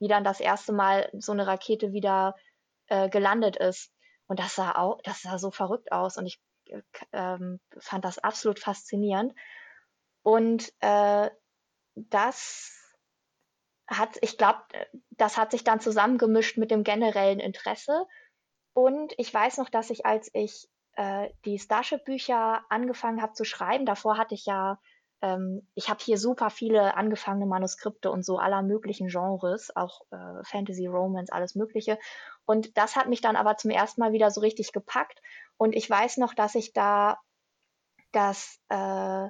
[0.00, 2.34] wie dann das erste Mal so eine Rakete wieder
[2.88, 3.92] äh, gelandet ist.
[4.26, 6.80] Und das sah auch, das sah so verrückt aus und ich äh,
[7.12, 9.34] ähm, fand das absolut faszinierend.
[10.22, 11.28] Und äh,
[11.94, 12.72] das
[13.86, 14.62] hat, ich glaube,
[15.10, 18.06] das hat sich dann zusammengemischt mit dem generellen Interesse.
[18.74, 23.86] Und ich weiß noch, dass ich, als ich äh, die Starship-Bücher angefangen habe zu schreiben,
[23.86, 24.78] davor hatte ich ja
[25.22, 30.44] ähm, ich habe hier super viele angefangene Manuskripte und so aller möglichen Genres, auch äh,
[30.44, 31.98] Fantasy, Romance, alles Mögliche.
[32.44, 35.22] Und das hat mich dann aber zum ersten Mal wieder so richtig gepackt.
[35.56, 37.18] Und ich weiß noch, dass ich da
[38.12, 39.28] dass äh,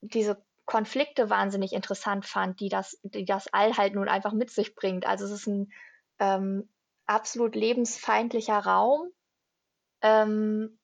[0.00, 4.74] diese Konflikte wahnsinnig interessant fand, die das, die das All halt nun einfach mit sich
[4.74, 5.06] bringt.
[5.06, 5.72] Also es ist ein
[6.18, 6.68] ähm,
[7.08, 9.10] absolut lebensfeindlicher Raum,
[10.02, 10.78] ähm,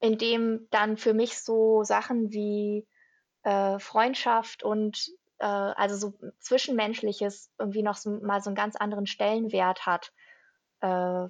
[0.00, 2.86] in dem dann für mich so Sachen wie
[3.42, 9.06] äh, Freundschaft und äh, also so Zwischenmenschliches irgendwie noch so, mal so einen ganz anderen
[9.06, 10.12] Stellenwert hat
[10.80, 11.28] äh,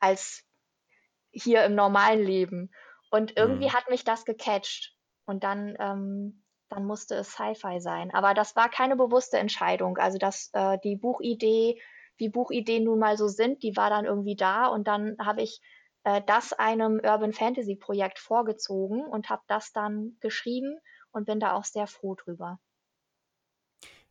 [0.00, 0.44] als
[1.30, 2.70] hier im normalen Leben.
[3.10, 3.72] Und irgendwie mhm.
[3.72, 4.94] hat mich das gecatcht.
[5.24, 8.12] Und dann, ähm, dann musste es Sci-Fi sein.
[8.12, 9.98] Aber das war keine bewusste Entscheidung.
[9.98, 11.80] Also dass äh, die Buchidee,
[12.20, 14.66] wie Buchideen nun mal so sind, die war dann irgendwie da.
[14.66, 15.60] Und dann habe ich
[16.04, 20.78] äh, das einem Urban Fantasy Projekt vorgezogen und habe das dann geschrieben
[21.10, 22.60] und bin da auch sehr froh drüber.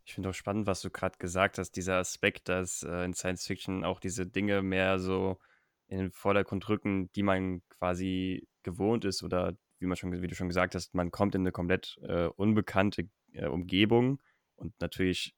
[0.04, 3.46] Ich finde auch spannend, was du gerade gesagt hast, dieser Aspekt, dass äh, in Science
[3.46, 5.38] Fiction auch diese Dinge mehr so
[5.88, 10.36] in den Vordergrund rücken, die man quasi gewohnt ist oder wie man schon, wie du
[10.36, 14.20] schon gesagt hast, man kommt in eine komplett äh, unbekannte äh, Umgebung
[14.56, 15.36] und natürlich,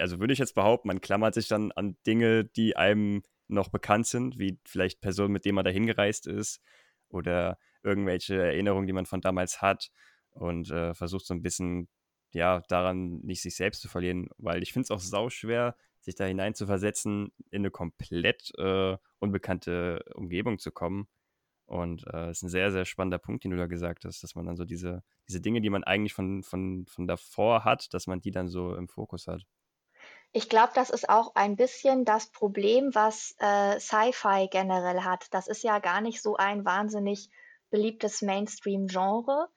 [0.00, 4.06] also würde ich jetzt behaupten, man klammert sich dann an Dinge, die einem noch bekannt
[4.06, 6.60] sind, wie vielleicht Personen, mit denen man da hingereist ist
[7.08, 9.90] oder irgendwelche Erinnerungen, die man von damals hat
[10.30, 11.88] und äh, versucht so ein bisschen,
[12.32, 16.24] ja, daran nicht sich selbst zu verlieren, weil ich finde es auch sauschwer, sich da
[16.24, 21.08] hinein zu versetzen, in eine komplett äh, unbekannte Umgebung zu kommen.
[21.66, 24.46] Und äh, ist ein sehr, sehr spannender Punkt, den du da gesagt hast, dass man
[24.46, 28.22] dann so diese, diese Dinge, die man eigentlich von, von, von davor hat, dass man
[28.22, 29.44] die dann so im Fokus hat.
[30.32, 35.26] Ich glaube, das ist auch ein bisschen das Problem, was äh, Sci-Fi generell hat.
[35.30, 37.30] Das ist ja gar nicht so ein wahnsinnig
[37.70, 39.48] beliebtes Mainstream-Genre.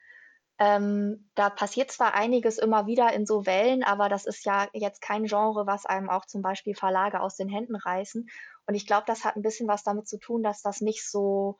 [0.60, 5.02] Ähm, da passiert zwar einiges immer wieder in so Wellen, aber das ist ja jetzt
[5.02, 8.28] kein Genre, was einem auch zum Beispiel Verlage aus den Händen reißen.
[8.68, 11.58] Und ich glaube, das hat ein bisschen was damit zu tun, dass das nicht so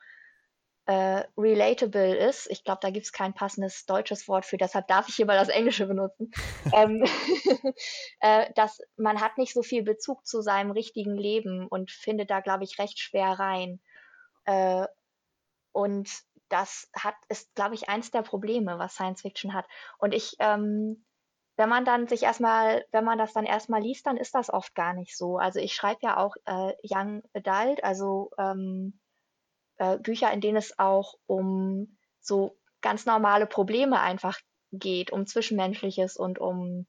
[0.86, 2.50] äh, relatable ist.
[2.50, 5.38] Ich glaube, da gibt es kein passendes deutsches Wort für, deshalb darf ich hier mal
[5.38, 6.30] das Englische benutzen.
[6.74, 7.04] ähm,
[8.20, 12.40] äh, dass man hat nicht so viel Bezug zu seinem richtigen Leben und findet da,
[12.40, 13.80] glaube ich, recht schwer rein.
[14.44, 14.86] Äh,
[15.72, 16.10] und
[16.48, 19.66] das hat, ist, glaube ich, eins der Probleme, was Science Fiction hat.
[19.98, 21.04] Und ich, ähm,
[21.56, 24.74] wenn man dann sich erstmal, wenn man das dann erstmal liest, dann ist das oft
[24.74, 25.38] gar nicht so.
[25.38, 29.00] Also ich schreibe ja auch äh, Young Adult, also ähm,
[29.82, 34.38] äh, Bücher, in denen es auch um so ganz normale Probleme einfach
[34.70, 36.86] geht, um Zwischenmenschliches und um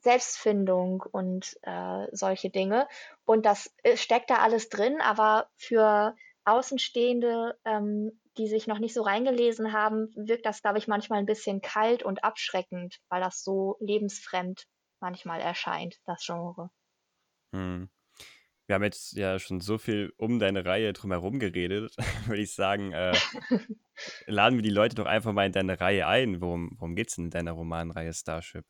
[0.00, 2.88] Selbstfindung und äh, solche Dinge.
[3.24, 8.94] Und das äh, steckt da alles drin, aber für Außenstehende, ähm, die sich noch nicht
[8.94, 13.44] so reingelesen haben, wirkt das, glaube ich, manchmal ein bisschen kalt und abschreckend, weil das
[13.44, 14.66] so lebensfremd
[15.00, 16.70] manchmal erscheint, das Genre.
[17.54, 17.90] Hm.
[18.72, 21.94] Wir haben jetzt ja schon so viel um deine Reihe drumherum geredet,
[22.26, 23.12] würde ich sagen, äh,
[24.26, 26.40] laden wir die Leute doch einfach mal in deine Reihe ein.
[26.40, 28.64] Worum, worum geht es in deiner Romanreihe Starship?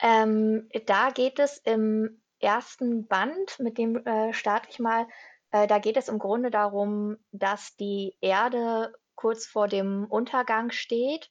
[0.00, 5.06] Ähm, da geht es im ersten Band, mit dem äh, starte ich mal,
[5.50, 11.30] äh, da geht es im Grunde darum, dass die Erde kurz vor dem Untergang steht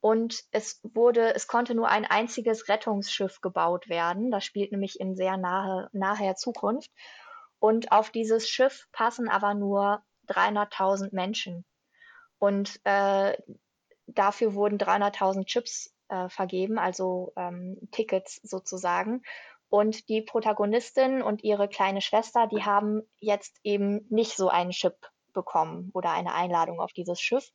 [0.00, 4.30] und es wurde, es konnte nur ein einziges Rettungsschiff gebaut werden.
[4.30, 6.90] Das spielt nämlich in sehr nahe, naher Zukunft.
[7.58, 11.64] Und auf dieses Schiff passen aber nur 300.000 Menschen.
[12.38, 13.36] Und äh,
[14.06, 19.22] dafür wurden 300.000 Chips äh, vergeben, also ähm, Tickets sozusagen.
[19.68, 24.96] Und die Protagonistin und ihre kleine Schwester, die haben jetzt eben nicht so einen Chip
[25.32, 27.50] bekommen oder eine Einladung auf dieses Schiff.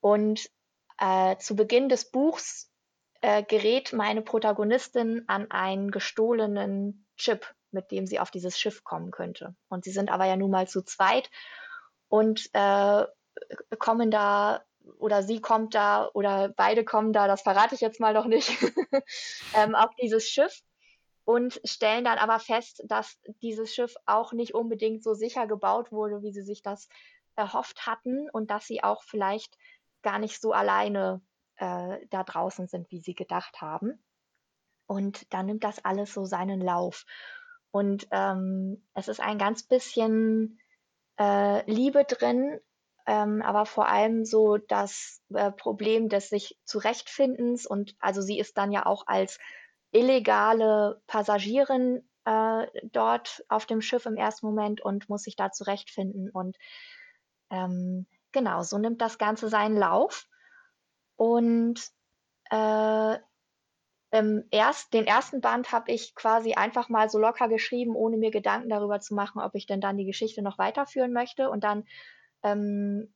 [0.00, 0.50] Und
[0.98, 2.70] äh, zu Beginn des Buchs
[3.20, 9.10] äh, gerät meine Protagonistin an einen gestohlenen Chip, mit dem sie auf dieses Schiff kommen
[9.10, 9.54] könnte.
[9.68, 11.30] Und sie sind aber ja nun mal zu zweit
[12.08, 13.06] und äh,
[13.78, 14.62] kommen da
[14.98, 18.50] oder sie kommt da oder beide kommen da, das verrate ich jetzt mal noch nicht,
[19.54, 20.62] ähm, auf dieses Schiff
[21.24, 26.22] und stellen dann aber fest, dass dieses Schiff auch nicht unbedingt so sicher gebaut wurde,
[26.22, 26.88] wie sie sich das
[27.36, 29.56] erhofft hatten und dass sie auch vielleicht
[30.02, 31.20] gar nicht so alleine
[31.56, 34.02] äh, da draußen sind, wie sie gedacht haben.
[34.86, 37.04] Und dann nimmt das alles so seinen Lauf.
[37.70, 40.60] Und ähm, es ist ein ganz bisschen
[41.18, 42.60] äh, Liebe drin,
[43.06, 48.58] ähm, aber vor allem so das äh, Problem des sich Zurechtfindens und also sie ist
[48.58, 49.38] dann ja auch als
[49.90, 56.30] illegale Passagierin äh, dort auf dem Schiff im ersten Moment und muss sich da zurechtfinden
[56.30, 56.56] und
[57.50, 60.26] ähm, genau, so nimmt das Ganze seinen Lauf
[61.16, 61.80] und
[62.50, 63.18] äh,
[64.50, 68.68] erst, den ersten Band habe ich quasi einfach mal so locker geschrieben, ohne mir Gedanken
[68.68, 71.48] darüber zu machen, ob ich denn dann die Geschichte noch weiterführen möchte.
[71.48, 71.84] Und dann
[72.42, 73.12] ähm,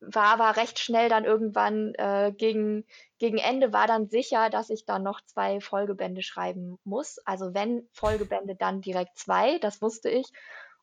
[0.00, 2.84] war aber recht schnell dann irgendwann äh, gegen,
[3.18, 7.18] gegen Ende war dann sicher, dass ich dann noch zwei Folgebände schreiben muss.
[7.24, 10.26] Also wenn Folgebände, dann direkt zwei, das wusste ich.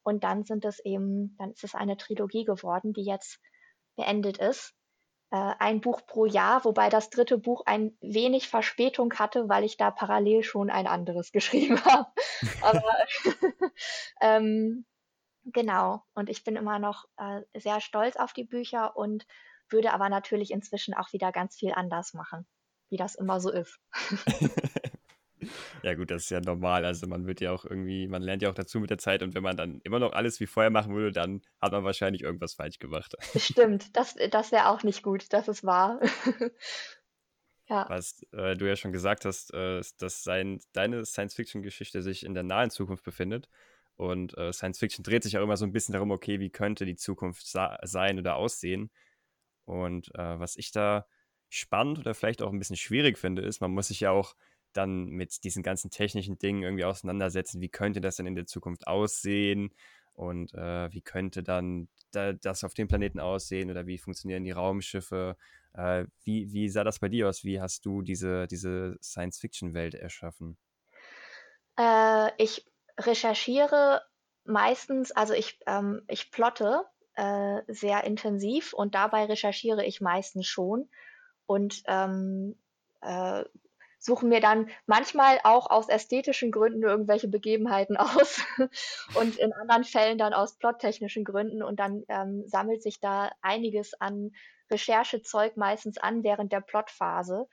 [0.08, 3.42] Und dann sind es eben, dann ist es eine Trilogie geworden, die jetzt
[3.98, 4.74] beendet ist.
[5.32, 9.76] Äh, ein Buch pro Jahr, wobei das dritte Buch ein wenig Verspätung hatte, weil ich
[9.76, 12.10] da parallel schon ein anderes geschrieben habe.
[12.62, 12.96] Aber
[14.22, 14.86] ähm,
[15.54, 16.04] Genau.
[16.14, 19.26] Und ich bin immer noch äh, sehr stolz auf die Bücher und
[19.70, 22.46] würde aber natürlich inzwischen auch wieder ganz viel anders machen,
[22.90, 23.80] wie das immer so ist.
[25.84, 26.86] ja, gut, das ist ja normal.
[26.86, 29.36] Also man wird ja auch irgendwie, man lernt ja auch dazu mit der Zeit und
[29.36, 32.54] wenn man dann immer noch alles wie vorher machen würde, dann hat man wahrscheinlich irgendwas
[32.54, 33.16] falsch gemacht.
[33.36, 36.00] Stimmt, das, das wäre auch nicht gut, das ist wahr.
[37.68, 37.86] ja.
[37.90, 42.44] Was äh, du ja schon gesagt hast, äh, dass sein, deine Science-Fiction-Geschichte sich in der
[42.44, 43.50] nahen Zukunft befindet.
[43.96, 46.86] Und äh, Science Fiction dreht sich auch immer so ein bisschen darum, okay, wie könnte
[46.86, 48.92] die Zukunft sein oder aussehen.
[49.66, 51.08] Und äh, was ich da
[51.50, 54.36] spannend oder vielleicht auch ein bisschen schwierig finde, ist, man muss sich ja auch
[54.78, 57.62] dann mit diesen ganzen technischen Dingen irgendwie auseinandersetzen.
[57.62, 59.74] Wie könnte das denn in der Zukunft aussehen?
[60.14, 63.70] Und äh, wie könnte dann da, das auf dem Planeten aussehen?
[63.70, 65.38] Oder wie funktionieren die Raumschiffe?
[65.74, 67.44] Äh, wie, wie sah das bei dir aus?
[67.44, 70.58] Wie hast du diese, diese Science-Fiction-Welt erschaffen?
[71.78, 72.66] Äh, ich
[73.00, 74.02] recherchiere
[74.44, 76.86] meistens, also ich, ähm, ich plotte
[77.16, 80.90] äh, sehr intensiv und dabei recherchiere ich meistens schon
[81.46, 82.56] und ähm,
[83.98, 88.42] äh, suche mir dann manchmal auch aus ästhetischen Gründen irgendwelche Begebenheiten aus
[89.16, 93.94] und in anderen Fällen dann aus plottechnischen Gründen und dann ähm, sammelt sich da einiges
[94.00, 94.32] an
[94.70, 97.48] Recherchezeug meistens an während der Plotphase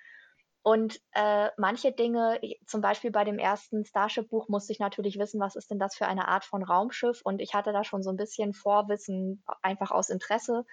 [0.67, 5.57] und äh, manche Dinge, zum Beispiel bei dem ersten Starship-Buch, musste ich natürlich wissen, was
[5.57, 7.21] ist denn das für eine Art von Raumschiff?
[7.23, 10.65] Und ich hatte da schon so ein bisschen Vorwissen, einfach aus Interesse.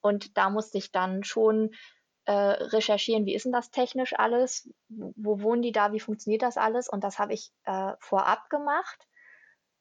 [0.00, 1.74] Und da musste ich dann schon
[2.26, 4.70] äh, recherchieren, wie ist denn das technisch alles?
[4.88, 5.92] Wo wohnen die da?
[5.92, 6.88] Wie funktioniert das alles?
[6.88, 9.06] Und das habe ich äh, vorab gemacht.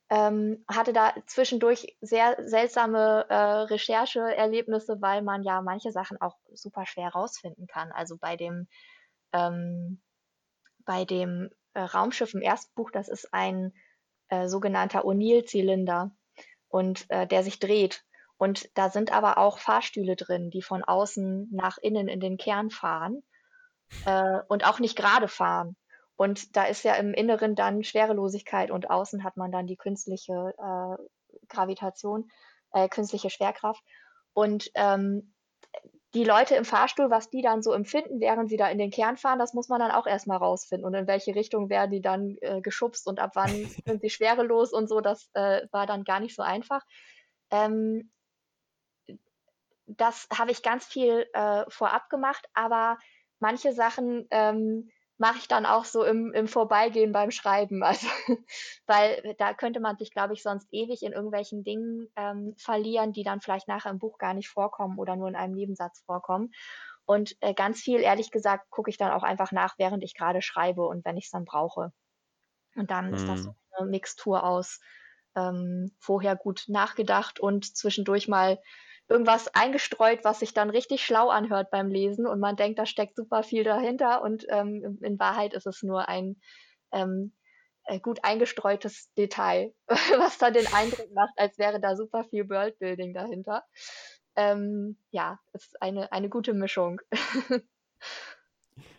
[0.09, 6.85] ähm, hatte da zwischendurch sehr seltsame äh, Rechercheerlebnisse, weil man ja manche Sachen auch super
[6.85, 7.91] schwer rausfinden kann.
[7.91, 8.67] Also bei dem,
[9.33, 10.01] ähm,
[10.85, 13.73] bei dem äh, Raumschiff im ersten Buch, das ist ein
[14.29, 16.11] äh, sogenannter O'Neill-Zylinder
[16.69, 18.03] und äh, der sich dreht.
[18.37, 22.69] Und da sind aber auch Fahrstühle drin, die von außen nach innen in den Kern
[22.69, 23.23] fahren
[24.05, 25.77] äh, und auch nicht gerade fahren.
[26.17, 30.53] Und da ist ja im Inneren dann Schwerelosigkeit und außen hat man dann die künstliche
[30.57, 31.03] äh,
[31.47, 32.29] Gravitation,
[32.71, 33.83] äh, künstliche Schwerkraft.
[34.33, 35.33] Und ähm,
[36.13, 39.17] die Leute im Fahrstuhl, was die dann so empfinden, während sie da in den Kern
[39.17, 40.85] fahren, das muss man dann auch erstmal rausfinden.
[40.85, 43.49] Und in welche Richtung werden die dann äh, geschubst und ab wann
[43.85, 46.81] sind sie schwerelos und so, das äh, war dann gar nicht so einfach.
[47.51, 48.11] Ähm,
[49.87, 52.97] das habe ich ganz viel äh, vorab gemacht, aber
[53.39, 57.83] manche Sachen ähm, mache ich dann auch so im, im Vorbeigehen beim Schreiben.
[57.83, 58.07] Also,
[58.87, 63.23] weil da könnte man sich, glaube ich, sonst ewig in irgendwelchen Dingen ähm, verlieren, die
[63.23, 66.51] dann vielleicht nachher im Buch gar nicht vorkommen oder nur in einem Nebensatz vorkommen.
[67.05, 70.41] Und äh, ganz viel, ehrlich gesagt, gucke ich dann auch einfach nach, während ich gerade
[70.41, 71.93] schreibe und wenn ich es dann brauche.
[72.75, 73.13] Und dann mhm.
[73.13, 73.55] ist das so mhm.
[73.77, 74.79] eine Mixtur aus
[75.35, 78.59] ähm, vorher gut nachgedacht und zwischendurch mal
[79.07, 83.15] irgendwas eingestreut, was sich dann richtig schlau anhört beim Lesen und man denkt, da steckt
[83.15, 86.37] super viel dahinter und ähm, in Wahrheit ist es nur ein
[86.91, 87.33] ähm,
[87.85, 89.73] äh, gut eingestreutes Detail,
[90.17, 93.63] was dann den Eindruck macht, als wäre da super viel Worldbuilding dahinter.
[94.35, 96.99] Ähm, ja, ist eine, eine gute Mischung.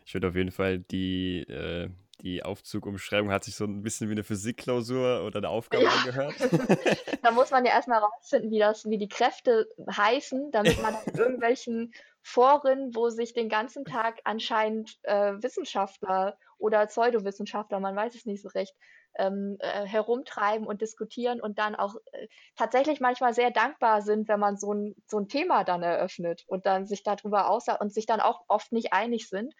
[0.05, 1.91] ich würde auf jeden Fall die äh,
[2.23, 5.91] die Aufzugumschreibung hat sich so ein bisschen wie eine Physikklausur oder eine Aufgabe ja.
[5.91, 6.35] angehört.
[7.23, 11.15] da muss man ja erstmal rausfinden, wie das, wie die Kräfte heißen, damit man in
[11.19, 18.27] irgendwelchen Foren, wo sich den ganzen Tag anscheinend äh, Wissenschaftler oder Pseudowissenschaftler, man weiß es
[18.27, 18.75] nicht so recht,
[19.19, 24.41] ähm, äh, herumtreiben und diskutieren und dann auch äh, tatsächlich manchmal sehr dankbar sind, wenn
[24.41, 28.07] man so ein, so ein Thema dann eröffnet und dann sich darüber aussagt und sich
[28.07, 29.55] dann auch oft nicht einig sind.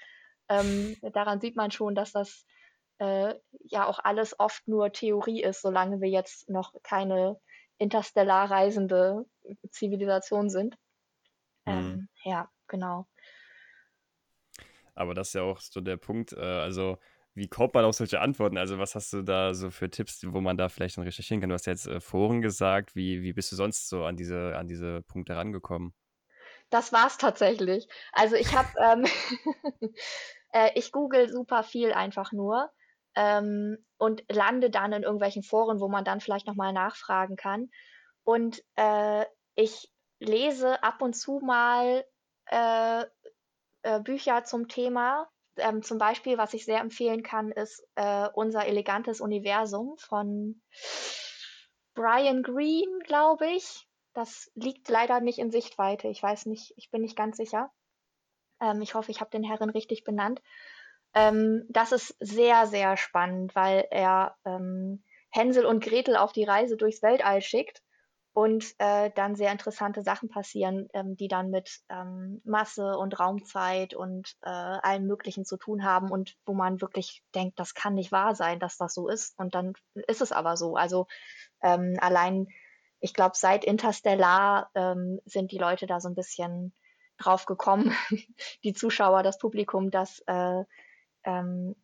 [0.49, 2.47] Ähm, daran sieht man schon, dass das
[2.99, 7.39] äh, ja auch alles oft nur Theorie ist, solange wir jetzt noch keine
[7.79, 9.27] interstellar reisende
[9.71, 10.77] Zivilisation sind.
[11.67, 12.09] Ähm, mhm.
[12.25, 13.07] Ja, genau.
[14.95, 16.33] Aber das ist ja auch so der Punkt.
[16.33, 16.99] Äh, also,
[17.35, 18.57] wie kommt man auf solche Antworten?
[18.57, 21.51] Also, was hast du da so für Tipps, wo man da vielleicht dann recherchieren kann?
[21.51, 22.97] Du hast ja jetzt äh, Foren gesagt.
[22.97, 25.93] Wie, wie bist du sonst so an diese, an diese Punkte rangekommen?
[26.71, 27.89] Das war's tatsächlich.
[28.13, 29.05] Also, ich habe, ähm,
[30.53, 32.71] äh, ich google super viel einfach nur
[33.15, 37.71] ähm, und lande dann in irgendwelchen Foren, wo man dann vielleicht nochmal nachfragen kann.
[38.25, 39.25] Und äh,
[39.55, 42.05] ich lese ab und zu mal
[42.47, 43.05] äh,
[43.83, 45.29] äh, Bücher zum Thema.
[45.57, 50.61] Ähm, zum Beispiel, was ich sehr empfehlen kann, ist äh, Unser elegantes Universum von
[51.95, 53.89] Brian Green, glaube ich.
[54.17, 56.09] Das liegt leider nicht in Sichtweite.
[56.09, 57.71] Ich weiß nicht, ich bin nicht ganz sicher.
[58.63, 60.41] Ähm, ich hoffe, ich habe den Herren richtig benannt.
[61.13, 66.79] Ähm, das ist sehr, sehr spannend, weil er ähm, Hänsel und Gretel auf die Reise
[66.79, 67.83] durchs Weltall schickt
[68.33, 73.93] und äh, dann sehr interessante Sachen passieren, ähm, die dann mit ähm, Masse und Raumzeit
[73.93, 78.13] und äh, allem Möglichen zu tun haben und wo man wirklich denkt, das kann nicht
[78.13, 79.39] wahr sein, dass das so ist.
[79.39, 79.75] Und dann
[80.07, 80.75] ist es aber so.
[80.75, 81.07] Also
[81.63, 82.47] ähm, allein,
[83.01, 86.75] ich glaube, seit Interstellar ähm, sind die Leute da so ein bisschen
[87.19, 87.97] drauf gekommen,
[88.65, 90.65] die Zuschauer, das Publikum, dass äh,
[91.25, 91.75] ähm,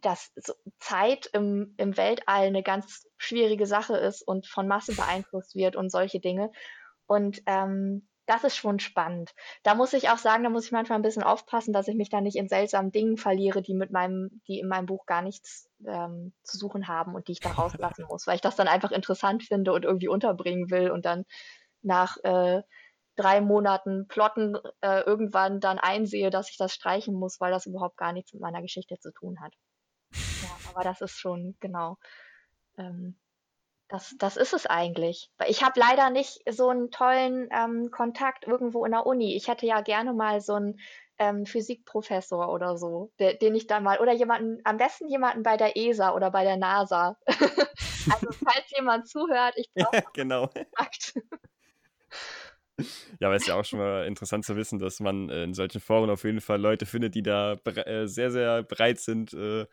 [0.00, 0.32] dass
[0.80, 5.90] Zeit im, im Weltall eine ganz schwierige Sache ist und von Masse beeinflusst wird und
[5.90, 6.50] solche Dinge.
[7.06, 9.34] Und ähm, das ist schon spannend.
[9.62, 12.08] Da muss ich auch sagen, da muss ich manchmal ein bisschen aufpassen, dass ich mich
[12.08, 15.68] da nicht in seltsamen Dingen verliere, die mit meinem, die in meinem Buch gar nichts
[15.86, 18.92] ähm, zu suchen haben und die ich da rauslassen muss, weil ich das dann einfach
[18.92, 21.24] interessant finde und irgendwie unterbringen will und dann
[21.82, 22.62] nach äh,
[23.16, 27.96] drei Monaten Plotten äh, irgendwann dann einsehe, dass ich das streichen muss, weil das überhaupt
[27.96, 29.54] gar nichts mit meiner Geschichte zu tun hat.
[30.12, 31.98] Ja, aber das ist schon, genau.
[32.78, 33.16] Ähm,
[33.88, 35.30] das, das ist es eigentlich.
[35.46, 39.36] Ich habe leider nicht so einen tollen ähm, Kontakt irgendwo in der Uni.
[39.36, 40.80] Ich hätte ja gerne mal so einen
[41.18, 45.56] ähm, Physikprofessor oder so, der, den ich dann mal, oder jemanden, am besten jemanden bei
[45.56, 47.16] der ESA oder bei der NASA.
[47.26, 50.48] also falls jemand zuhört, ich brauche genau.
[50.48, 51.14] Kontakt.
[53.20, 55.80] Ja, aber es ist ja auch schon mal interessant zu wissen, dass man in solchen
[55.80, 59.64] Foren auf jeden Fall Leute findet, die da äh, sehr, sehr bereit sind, äh,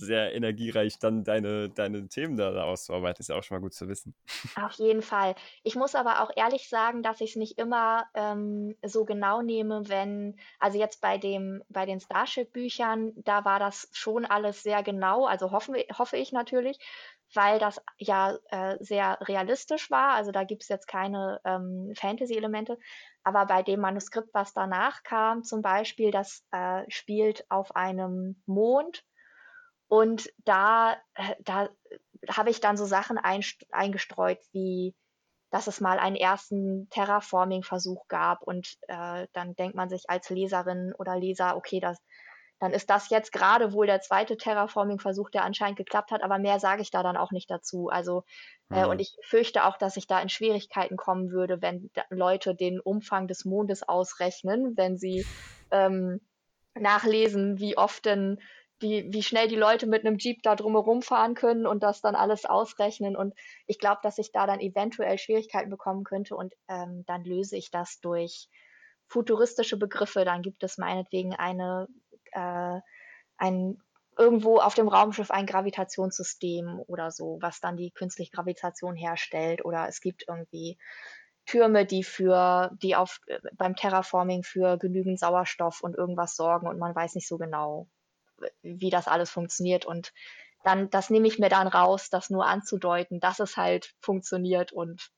[0.00, 3.20] sehr energiereich, dann deine, deine Themen da, auszuarbeiten.
[3.20, 4.14] Ist ja auch schon mal gut zu wissen.
[4.56, 5.34] Auf jeden Fall.
[5.62, 9.88] Ich muss aber auch ehrlich sagen, dass ich es nicht immer ähm, so genau nehme,
[9.88, 15.26] wenn, also jetzt bei dem, bei den Starship-Büchern, da war das schon alles sehr genau,
[15.26, 16.78] also hoffen, hoffe ich natürlich,
[17.34, 20.14] weil das ja äh, sehr realistisch war.
[20.14, 22.78] Also da gibt es jetzt keine ähm, Fantasy-Elemente.
[23.22, 29.04] Aber bei dem Manuskript, was danach kam, zum Beispiel, das äh, spielt auf einem Mond.
[29.90, 31.68] Und da, äh, da
[32.28, 34.94] habe ich dann so Sachen eingestreut, wie
[35.50, 38.42] dass es mal einen ersten Terraforming-Versuch gab.
[38.42, 41.98] Und äh, dann denkt man sich als Leserin oder Leser, okay, das,
[42.60, 46.60] dann ist das jetzt gerade wohl der zweite Terraforming-Versuch, der anscheinend geklappt hat, aber mehr
[46.60, 47.88] sage ich da dann auch nicht dazu.
[47.88, 48.22] Also,
[48.70, 48.90] äh, mhm.
[48.90, 53.26] und ich fürchte auch, dass ich da in Schwierigkeiten kommen würde, wenn Leute den Umfang
[53.26, 55.26] des Mondes ausrechnen, wenn sie
[55.72, 56.20] ähm,
[56.74, 58.38] nachlesen, wie oft denn
[58.82, 62.14] die, wie schnell die Leute mit einem Jeep da drumherum fahren können und das dann
[62.14, 63.16] alles ausrechnen.
[63.16, 63.34] Und
[63.66, 67.70] ich glaube, dass ich da dann eventuell Schwierigkeiten bekommen könnte und ähm, dann löse ich
[67.70, 68.48] das durch
[69.06, 70.24] futuristische Begriffe.
[70.24, 71.88] Dann gibt es meinetwegen eine
[72.32, 72.80] äh,
[73.36, 73.78] ein
[74.18, 79.64] irgendwo auf dem Raumschiff ein Gravitationssystem oder so, was dann die künstliche Gravitation herstellt.
[79.64, 80.76] Oder es gibt irgendwie
[81.46, 83.20] Türme, die für, die auf
[83.54, 87.88] beim Terraforming für genügend Sauerstoff und irgendwas sorgen und man weiß nicht so genau,
[88.62, 89.84] wie das alles funktioniert.
[89.84, 90.12] Und
[90.64, 95.10] dann, das nehme ich mir dann raus, das nur anzudeuten, dass es halt funktioniert und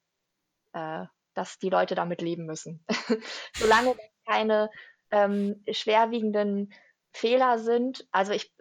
[0.72, 1.04] äh,
[1.34, 2.84] dass die Leute damit leben müssen.
[3.56, 3.96] Solange
[4.26, 4.70] keine
[5.10, 6.72] ähm, schwerwiegenden
[7.12, 8.06] Fehler sind.
[8.12, 8.52] Also ich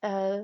[0.00, 0.42] äh,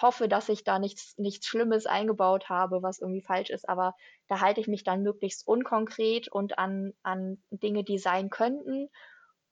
[0.00, 3.94] hoffe, dass ich da nichts, nichts Schlimmes eingebaut habe, was irgendwie falsch ist, aber
[4.28, 8.88] da halte ich mich dann möglichst unkonkret und an, an Dinge, die sein könnten.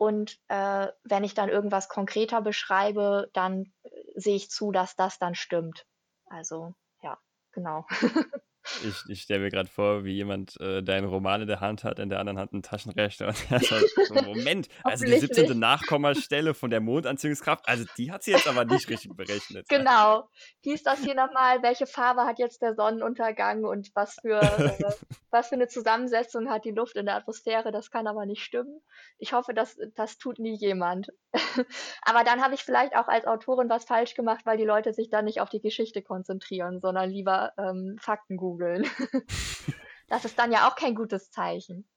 [0.01, 5.19] Und äh, wenn ich dann irgendwas konkreter beschreibe, dann äh, sehe ich zu, dass das
[5.19, 5.85] dann stimmt.
[6.25, 7.19] Also ja,
[7.53, 7.87] genau.
[8.85, 11.99] Ich, ich stelle mir gerade vor, wie jemand äh, deinen Roman in der Hand hat,
[11.99, 15.59] in der anderen Hand einen Taschenrechner und er hat halt so, Moment, also die 17.
[15.59, 19.69] Nachkommastelle von der Mondanziehungskraft, also die hat sie jetzt aber nicht richtig berechnet.
[19.69, 20.29] Genau.
[20.63, 21.63] Wie ist das hier nochmal?
[21.63, 24.95] Welche Farbe hat jetzt der Sonnenuntergang und was für, äh,
[25.31, 27.73] was für eine Zusammensetzung hat die Luft in der Atmosphäre?
[27.73, 28.83] Das kann aber nicht stimmen.
[29.19, 31.13] Ich hoffe, das, das tut nie jemand.
[32.03, 35.09] aber dann habe ich vielleicht auch als Autorin was falsch gemacht, weil die Leute sich
[35.09, 38.87] dann nicht auf die Geschichte konzentrieren, sondern lieber ähm, Fakten googeln googeln.
[40.09, 41.89] das ist dann ja auch kein gutes Zeichen.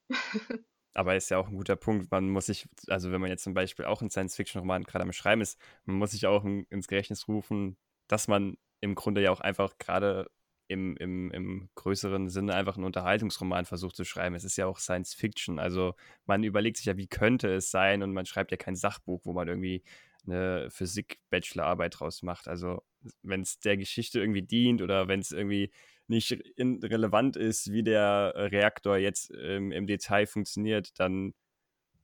[0.94, 2.10] Aber ist ja auch ein guter Punkt.
[2.10, 5.40] Man muss sich, also wenn man jetzt zum Beispiel auch einen Science-Fiction-Roman gerade am Schreiben
[5.40, 7.76] ist, man muss sich auch ins Gedächtnis rufen,
[8.06, 10.30] dass man im Grunde ja auch einfach gerade
[10.68, 14.34] im, im, im größeren Sinne einfach einen Unterhaltungsroman versucht zu schreiben.
[14.34, 15.58] Es ist ja auch Science Fiction.
[15.58, 15.94] Also
[16.26, 19.32] man überlegt sich ja, wie könnte es sein und man schreibt ja kein Sachbuch, wo
[19.32, 19.82] man irgendwie
[20.26, 22.48] eine Physik-Bachelorarbeit draus macht.
[22.48, 22.82] Also
[23.22, 25.70] wenn es der Geschichte irgendwie dient oder wenn es irgendwie
[26.06, 31.34] nicht relevant ist, wie der Reaktor jetzt ähm, im Detail funktioniert, dann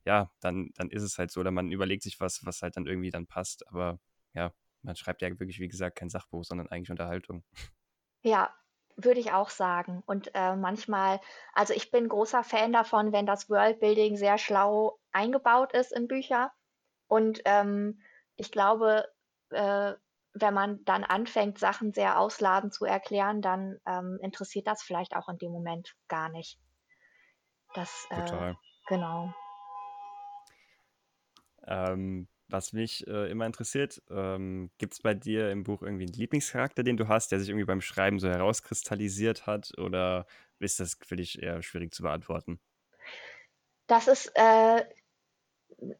[0.05, 1.39] ja, dann, dann ist es halt so.
[1.39, 3.67] Oder man überlegt sich was, was halt dann irgendwie dann passt.
[3.67, 3.99] Aber
[4.33, 7.43] ja, man schreibt ja wirklich, wie gesagt, kein Sachbuch, sondern eigentlich Unterhaltung.
[8.23, 8.53] Ja,
[8.97, 10.03] würde ich auch sagen.
[10.05, 11.19] Und äh, manchmal,
[11.53, 16.51] also ich bin großer Fan davon, wenn das Worldbuilding sehr schlau eingebaut ist in Bücher.
[17.07, 18.01] Und ähm,
[18.35, 19.07] ich glaube,
[19.49, 19.93] äh,
[20.33, 25.29] wenn man dann anfängt, Sachen sehr ausladend zu erklären, dann ähm, interessiert das vielleicht auch
[25.29, 26.57] in dem Moment gar nicht.
[27.73, 28.57] Das, äh, Total.
[28.87, 29.33] Genau.
[31.67, 36.13] Ähm, was mich äh, immer interessiert, ähm, gibt es bei dir im Buch irgendwie einen
[36.13, 39.71] Lieblingscharakter, den du hast, der sich irgendwie beim Schreiben so herauskristallisiert hat?
[39.77, 40.25] Oder
[40.59, 42.59] ist das für dich eher schwierig zu beantworten?
[43.87, 44.85] Das ist, äh,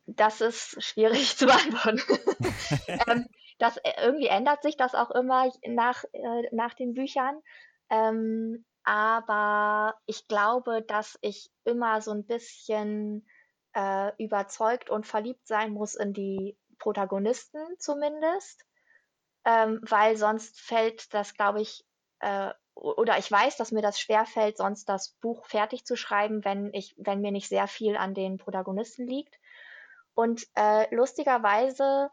[0.05, 2.01] das ist schwierig zu beantworten.
[3.07, 3.27] ähm,
[3.57, 7.41] das äh, irgendwie ändert sich das auch immer nach, äh, nach den Büchern.
[7.89, 13.27] Ähm, aber ich glaube, dass ich immer so ein bisschen
[13.73, 18.65] äh, überzeugt und verliebt sein muss in die Protagonisten zumindest,
[19.45, 21.85] ähm, weil sonst fällt das, glaube ich,
[22.19, 26.43] äh, oder ich weiß, dass mir das schwer fällt, sonst das Buch fertig zu schreiben,
[26.43, 29.39] wenn ich, wenn mir nicht sehr viel an den Protagonisten liegt.
[30.13, 32.09] Und äh, lustigerweise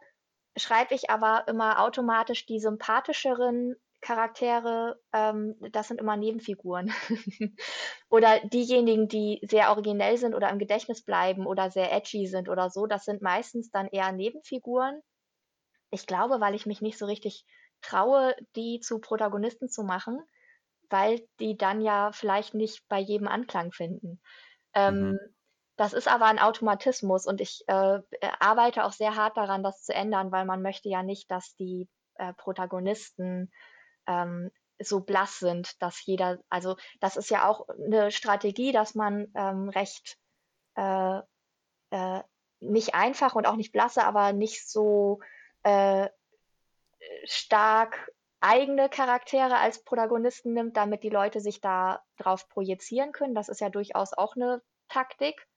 [0.59, 6.93] schreibe ich aber immer automatisch die sympathischeren Charaktere, ähm, das sind immer Nebenfiguren.
[8.09, 12.71] oder diejenigen, die sehr originell sind oder im Gedächtnis bleiben oder sehr edgy sind oder
[12.71, 15.01] so, das sind meistens dann eher Nebenfiguren.
[15.91, 17.45] Ich glaube, weil ich mich nicht so richtig
[17.81, 20.21] traue, die zu Protagonisten zu machen,
[20.91, 24.21] weil die dann ja vielleicht nicht bei jedem Anklang finden.
[24.75, 25.19] Ähm, mhm.
[25.79, 28.01] Das ist aber ein Automatismus und ich äh,
[28.41, 31.89] arbeite auch sehr hart daran, das zu ändern, weil man möchte ja nicht, dass die
[32.17, 33.53] äh, Protagonisten
[34.09, 34.51] ähm,
[34.81, 39.69] so blass sind, dass jeder, also das ist ja auch eine Strategie, dass man ähm,
[39.69, 40.19] recht
[40.75, 41.21] äh,
[41.91, 42.23] äh,
[42.59, 45.21] nicht einfach und auch nicht blasse, aber nicht so
[45.63, 46.09] äh,
[47.23, 48.11] stark
[48.41, 53.37] eigene Charaktere als Protagonisten nimmt, damit die Leute sich da drauf projizieren können.
[53.37, 55.48] Das ist ja durchaus auch eine Taktik.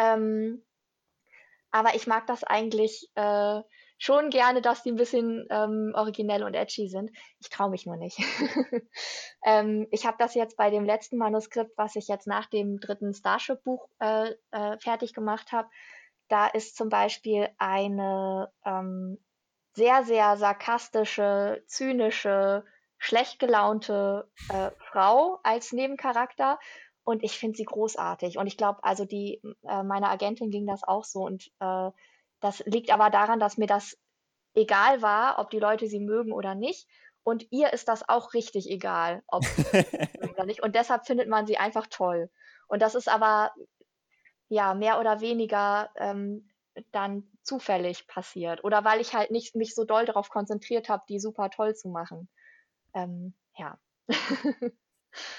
[0.00, 0.62] Ähm,
[1.70, 3.60] aber ich mag das eigentlich äh,
[3.98, 7.10] schon gerne, dass die ein bisschen ähm, originell und edgy sind.
[7.38, 8.18] Ich traue mich nur nicht.
[9.44, 13.12] ähm, ich habe das jetzt bei dem letzten Manuskript, was ich jetzt nach dem dritten
[13.12, 15.68] Starship-Buch äh, äh, fertig gemacht habe.
[16.28, 19.18] Da ist zum Beispiel eine ähm,
[19.74, 22.64] sehr, sehr sarkastische, zynische,
[22.98, 26.58] schlecht gelaunte äh, Frau als Nebencharakter.
[27.10, 28.38] Und ich finde sie großartig.
[28.38, 31.20] Und ich glaube, also die, äh, meiner Agentin ging das auch so.
[31.20, 31.90] Und äh,
[32.40, 33.98] das liegt aber daran, dass mir das
[34.54, 36.88] egal war, ob die Leute sie mögen oder nicht.
[37.22, 39.42] Und ihr ist das auch richtig egal, ob
[40.32, 40.62] oder nicht.
[40.62, 42.30] Und deshalb findet man sie einfach toll.
[42.68, 43.52] Und das ist aber
[44.48, 46.48] ja mehr oder weniger ähm,
[46.92, 51.18] dann zufällig passiert oder weil ich halt nicht mich so doll darauf konzentriert habe, die
[51.18, 52.28] super toll zu machen.
[52.94, 53.78] Ähm, ja.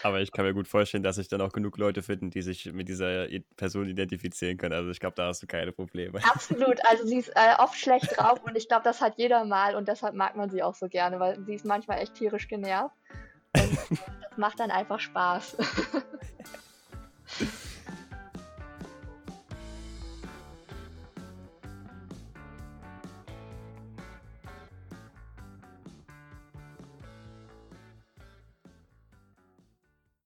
[0.04, 2.72] Aber ich kann mir gut vorstellen, dass sich dann auch genug Leute finden, die sich
[2.74, 4.74] mit dieser Person identifizieren können.
[4.74, 6.20] Also ich glaube, da hast du keine Probleme.
[6.24, 6.78] Absolut.
[6.90, 9.88] Also sie ist äh, oft schlecht drauf und ich glaube, das hat jeder mal und
[9.88, 12.96] deshalb mag man sie auch so gerne, weil sie ist manchmal echt tierisch genervt.
[13.56, 15.58] Und das macht dann einfach Spaß.